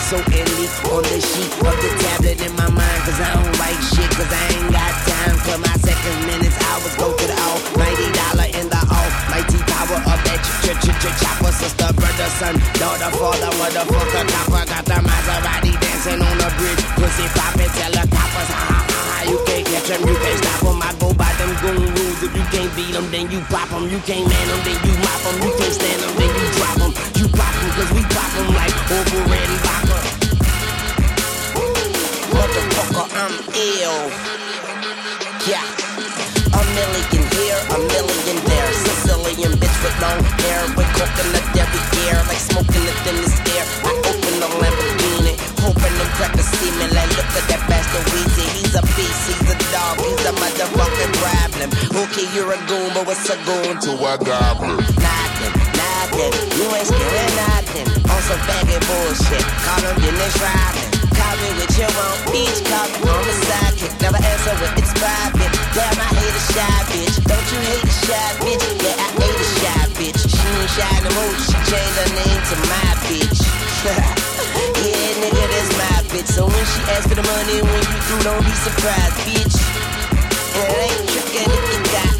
Pencil 0.00 0.24
and 0.32 0.48
on 0.92 1.02
the 1.04 1.20
sheet 1.20 1.52
of 1.60 1.76
the 1.76 1.90
tablet 2.00 2.40
in 2.40 2.52
my 2.56 2.68
mind. 2.72 3.00
Cause 3.04 3.20
I 3.20 3.28
don't 3.36 3.52
write 3.60 3.80
shit. 3.92 4.10
Cause 4.16 4.32
I 4.32 4.42
ain't 4.56 4.72
got 4.72 4.92
time 5.04 5.36
for 5.44 5.58
my 5.60 5.74
seconds, 5.84 6.20
minutes, 6.26 6.56
hours. 6.64 6.94
Go 6.96 7.12
to 7.12 7.26
the 7.28 7.36
almighty 7.36 8.08
dollar 8.16 8.48
in 8.48 8.66
the 8.68 8.80
almighty 8.80 9.60
power 9.68 10.00
of 10.00 10.18
that 10.24 10.40
ch 10.40 10.72
ch 10.72 10.80
ch 10.80 10.88
ch 10.88 11.06
chopper. 11.20 11.52
Sister, 11.52 11.90
brother, 11.92 12.28
son, 12.40 12.56
daughter, 12.80 13.10
father, 13.12 13.52
motherfucker, 13.60 14.24
copper. 14.24 14.64
Got 14.64 14.84
the 14.88 14.98
Maserati 15.04 15.72
dancing 15.80 16.20
on 16.20 16.36
the 16.40 16.48
bridge. 16.56 16.82
Pussy 16.96 17.26
poppin', 17.36 17.70
tell 17.76 17.92
the 17.92 18.04
coppers, 18.08 18.50
ha 18.50 18.60
ha 18.72 18.80
ha. 18.88 19.16
You 19.28 19.38
can't 19.44 19.66
catch 19.68 19.88
them, 19.88 20.00
you 20.08 20.16
can't 20.16 20.38
stop 20.40 20.60
them. 20.64 20.80
I 20.80 20.90
go 20.96 21.12
by 21.12 21.30
them 21.36 21.52
goon 21.60 21.84
rules. 21.92 22.20
If 22.24 22.32
you 22.32 22.44
can't 22.48 22.72
beat 22.74 22.92
them, 22.96 23.06
then 23.12 23.30
you 23.30 23.40
pop 23.52 23.68
them. 23.68 23.84
You 23.84 24.00
can't 24.08 24.24
man 24.24 24.46
them, 24.48 24.60
then 24.64 24.78
you 24.80 24.94
mop 25.04 25.20
them. 25.28 25.36
You 25.44 25.52
can't 25.60 25.74
stand 25.76 26.00
them, 26.02 26.12
then 26.16 26.30
you 26.32 26.46
drop 26.56 26.76
them. 26.80 27.19
Cause 27.76 27.92
we 27.94 28.02
pop 28.02 28.30
them 28.34 28.48
like 28.54 28.76
over 28.90 29.22
and 29.30 29.54
vodka. 29.64 29.98
Motherfucker, 32.34 33.06
I'm 33.14 33.34
ill. 33.54 34.00
Yeah. 35.46 35.64
A 36.50 36.62
million 36.74 37.24
here, 37.38 37.60
a 37.70 37.78
million 37.78 38.36
there. 38.50 38.70
Sicilian 38.84 39.52
bitch 39.54 39.76
with 39.86 39.96
long 40.02 40.18
hair, 40.42 40.60
with 40.76 40.90
coconut 40.98 41.46
every 41.54 41.82
year, 42.02 42.18
like 42.26 42.42
smoking 42.42 42.84
the 42.84 42.94
air. 43.54 43.64
I 43.86 43.92
open 44.10 44.34
the 44.42 44.48
Lamborghini, 44.60 45.34
hoping 45.62 45.94
them 45.94 46.10
crackers 46.18 46.50
see 46.58 46.70
me. 46.74 46.90
Like, 46.90 47.10
look 47.16 47.30
at 47.38 47.46
that 47.54 47.62
bastard 47.70 48.04
Weezy. 48.10 48.46
He's 48.58 48.74
a 48.74 48.82
beast, 48.98 49.30
he's 49.30 49.46
a 49.46 49.56
dog, 49.70 49.94
he's 50.02 50.24
a 50.26 50.32
motherfucking 50.34 51.12
problem. 51.22 51.70
Okay, 52.02 52.26
you're 52.34 52.50
a 52.50 52.58
goon, 52.66 52.90
but 52.94 53.06
what's 53.06 53.30
a 53.30 53.38
goon 53.46 53.78
to 53.78 53.92
a 53.94 54.18
goblin? 54.18 54.89
Nothing. 56.20 56.52
You 56.60 56.68
ain't 56.76 56.84
scared 56.84 57.16
of 57.16 57.32
nothing. 57.40 57.88
On 58.12 58.20
some 58.28 58.40
baggy 58.44 58.76
bullshit. 58.84 59.44
Call 59.64 59.80
him 59.80 59.96
Dennis 60.04 60.36
Rodman. 60.36 60.88
Call 61.16 61.34
me 61.40 61.48
with 61.56 61.72
your 61.80 61.88
own 61.88 62.18
beach, 62.28 62.60
call 62.68 62.86
me 62.92 62.98
on 63.08 63.22
the 63.24 63.34
sidekick. 63.48 63.92
Never 64.04 64.20
answer 64.20 64.54
when 64.60 64.72
it's 64.76 64.92
private. 65.00 65.52
Damn, 65.72 65.96
I 65.96 66.08
hate 66.20 66.36
a 66.36 66.42
shy 66.52 66.76
bitch. 66.92 67.16
Don't 67.24 67.48
you 67.52 67.60
hate 67.72 67.88
a 67.88 67.94
shy 68.04 68.28
bitch? 68.44 68.64
Yeah, 68.84 69.00
I 69.00 69.08
hate 69.16 69.38
a 69.40 69.48
shy 69.64 69.80
bitch. 69.96 70.20
She 70.28 70.44
ain't 70.44 70.70
shy 70.76 70.92
no 71.04 71.10
more. 71.16 71.36
She 71.40 71.56
changed 71.72 71.96
her 72.04 72.10
name 72.12 72.40
to 72.52 72.56
my 72.68 72.88
bitch. 73.08 73.40
yeah, 74.84 75.10
nigga, 75.24 75.44
that's 75.48 75.72
my 75.80 75.96
bitch. 76.12 76.28
So 76.28 76.44
when 76.44 76.64
she 76.68 76.80
asks 76.92 77.08
for 77.08 77.16
the 77.16 77.24
money, 77.24 77.64
when 77.64 77.80
you 77.80 77.98
through, 78.04 78.22
don't 78.28 78.44
be 78.44 78.54
surprised, 78.60 79.16
bitch. 79.24 79.56
And 80.52 80.68
it 80.68 80.80
ain't 80.84 81.04
trickin' 81.08 81.48
if 81.48 81.64
you 81.72 81.80
got 81.96 82.19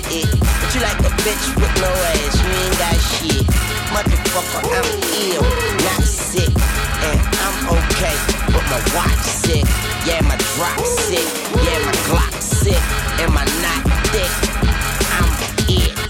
But 0.70 0.76
you 0.78 0.86
like 0.86 1.00
a 1.00 1.10
bitch 1.26 1.56
with 1.56 1.80
no 1.82 1.90
ass. 1.90 2.38
You 2.38 2.48
ain't 2.48 2.78
got 2.78 2.94
shit. 2.94 3.44
Motherfucker, 3.90 4.62
I'm 4.70 5.02
ill, 5.18 5.42
not 5.82 6.04
sick. 6.04 6.46
And 6.46 7.18
I'm 7.42 7.70
okay, 7.74 8.14
but 8.52 8.62
my 8.70 8.78
watch 8.94 9.18
sick. 9.18 9.64
Yeah, 10.06 10.20
my 10.28 10.36
drop 10.54 10.78
sick. 10.86 11.26
Yeah, 11.64 11.84
my 11.84 11.92
Glock 12.06 12.40
sick. 12.40 12.80
And 13.18 13.34
my 13.34 13.44
knot 13.62 13.82
thick. 14.12 14.30
I'm 15.18 15.26
it. 15.68 16.09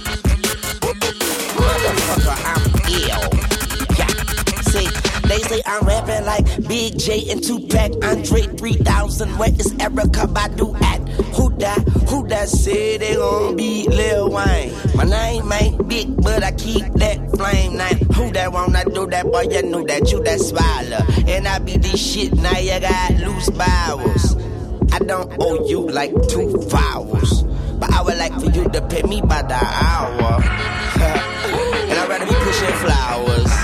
They 5.31 5.39
say 5.43 5.63
I'm 5.65 5.87
rapping 5.87 6.25
like 6.25 6.45
Big 6.67 6.99
J 6.99 7.31
and 7.31 7.41
Tupac, 7.41 8.05
Andre 8.05 8.41
3000. 8.57 9.39
Where 9.39 9.49
is 9.51 9.73
Erykah 9.75 10.27
Badu 10.35 10.75
at? 10.83 11.09
Who 11.37 11.51
that? 11.59 11.79
Who 12.09 12.27
that 12.27 12.49
said 12.49 13.01
they 13.01 13.15
gon' 13.15 13.55
beat 13.55 13.89
Lil 13.91 14.29
Wayne? 14.29 14.75
My 14.97 15.05
name 15.05 15.53
ain't 15.53 15.87
big, 15.87 16.17
but 16.21 16.43
I 16.43 16.51
keep 16.51 16.85
that 16.95 17.31
flame 17.37 17.77
name. 17.77 17.99
Who 18.13 18.33
that 18.33 18.53
wanna 18.53 18.85
do 18.87 19.07
that? 19.07 19.25
Boy, 19.25 19.43
you 19.43 19.63
know 19.63 19.87
that 19.87 20.11
you 20.11 20.21
that 20.25 20.41
smiler. 20.41 21.07
And 21.29 21.47
I 21.47 21.61
be 21.61 21.77
this 21.77 22.05
shit, 22.05 22.35
now 22.35 22.59
you 22.59 22.81
got 22.81 23.13
loose 23.21 23.51
bowels. 23.51 24.37
I 24.93 24.99
don't 24.99 25.33
owe 25.39 25.65
you 25.69 25.89
like 25.91 26.11
two 26.27 26.57
vowels. 26.71 27.45
But 27.79 27.95
I 27.95 28.03
would 28.03 28.19
like 28.19 28.35
for 28.35 28.51
you 28.51 28.69
to 28.69 28.83
pay 28.89 29.03
me 29.03 29.21
by 29.21 29.43
the 29.43 29.55
hour. 29.55 30.43
and 30.43 31.99
I'd 32.01 32.09
rather 32.09 32.27
be 32.27 32.35
pushing 32.35 32.75
flowers 32.79 33.60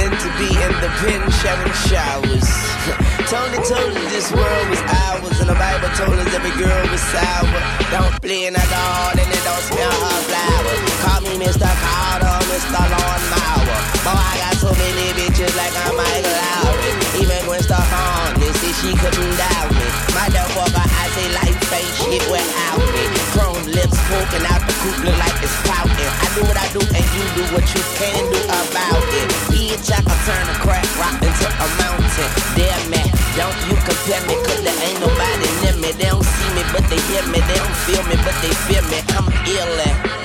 than 0.00 0.12
to 0.16 0.28
be 0.40 0.48
in 0.48 0.72
the 0.80 0.90
pen 1.04 1.20
sharing 1.44 1.76
showers. 1.84 2.48
Tony 3.30 3.60
told 3.68 3.92
us 3.92 4.08
this 4.08 4.32
world 4.32 4.66
was 4.72 4.82
ours, 5.04 5.36
and 5.44 5.48
the 5.52 5.58
Bible 5.60 5.92
told 5.92 6.16
us 6.16 6.30
every 6.32 6.54
girl 6.56 6.84
was 6.88 7.04
sour. 7.12 7.60
Don't 7.92 8.14
play 8.24 8.48
in 8.48 8.56
the 8.56 8.66
garden 8.72 9.20
and 9.20 9.28
it 9.28 9.44
don't 9.44 9.64
smell 9.68 9.92
her 9.92 10.20
flower. 10.24 10.74
Call 11.04 11.20
me 11.28 11.34
Mr. 11.44 11.68
Carter, 11.68 12.36
Mr. 12.48 12.80
Lawnmower. 12.80 13.78
Boy, 14.00 14.16
I 14.16 14.34
got 14.40 14.56
so 14.56 14.70
many 14.72 15.12
bitches 15.20 15.52
like 15.60 15.74
I'm 15.84 15.92
Michael 15.92 16.32
Lowrey. 16.32 16.92
Even 17.20 17.40
Gwen 17.44 17.60
Stefani, 17.60 18.48
see 18.56 18.72
she 18.80 18.90
couldn't 18.96 19.34
doubt 19.36 19.68
me. 19.76 19.86
Motherfucker, 20.16 20.86
I 20.96 21.04
say 21.12 21.28
life 21.36 21.60
ain't 21.76 21.92
shit 22.00 22.24
without 22.32 22.80
me. 22.80 23.04
Chrome 23.36 23.66
lips 23.68 24.00
poking 24.08 24.44
out 24.48 24.64
the 24.64 24.74
coupe 24.80 25.00
look 25.04 25.18
like 25.20 25.36
it's 25.44 25.56
pouting. 25.68 26.12
I 26.24 26.26
do 26.32 26.40
what 26.48 26.56
I 26.56 26.66
do 26.72 26.80
and 26.80 27.06
you 27.12 27.24
do 27.36 27.42
what 27.52 27.66
you 27.76 27.82
can 28.00 28.22
do 28.32 28.40
about 28.48 29.04
it 29.20 29.49
a 29.80 29.86
track, 29.86 30.04
I 30.06 30.14
turn 30.28 30.46
a 30.48 30.56
crack 30.60 30.84
rock 31.00 31.16
into 31.22 31.46
a 31.48 31.66
mountain. 31.80 32.30
Damn 32.56 32.90
man, 32.90 33.08
don't 33.36 33.56
you 33.68 33.76
compare 33.80 34.22
me, 34.28 34.34
cause 34.44 34.62
there 34.62 34.78
ain't 34.84 35.00
nobody 35.00 35.48
near 35.62 35.76
me. 35.80 35.90
They 35.92 36.08
don't 36.08 36.24
see 36.24 36.50
me, 36.54 36.62
but 36.72 36.84
they 36.88 37.00
hear 37.08 37.24
me. 37.32 37.40
They 37.40 37.56
don't 37.56 37.76
feel 37.88 38.02
me, 38.04 38.16
but 38.24 38.36
they 38.42 38.52
fear 38.68 38.82
me. 38.92 39.00
I'm 39.16 39.26
ill 39.46 40.19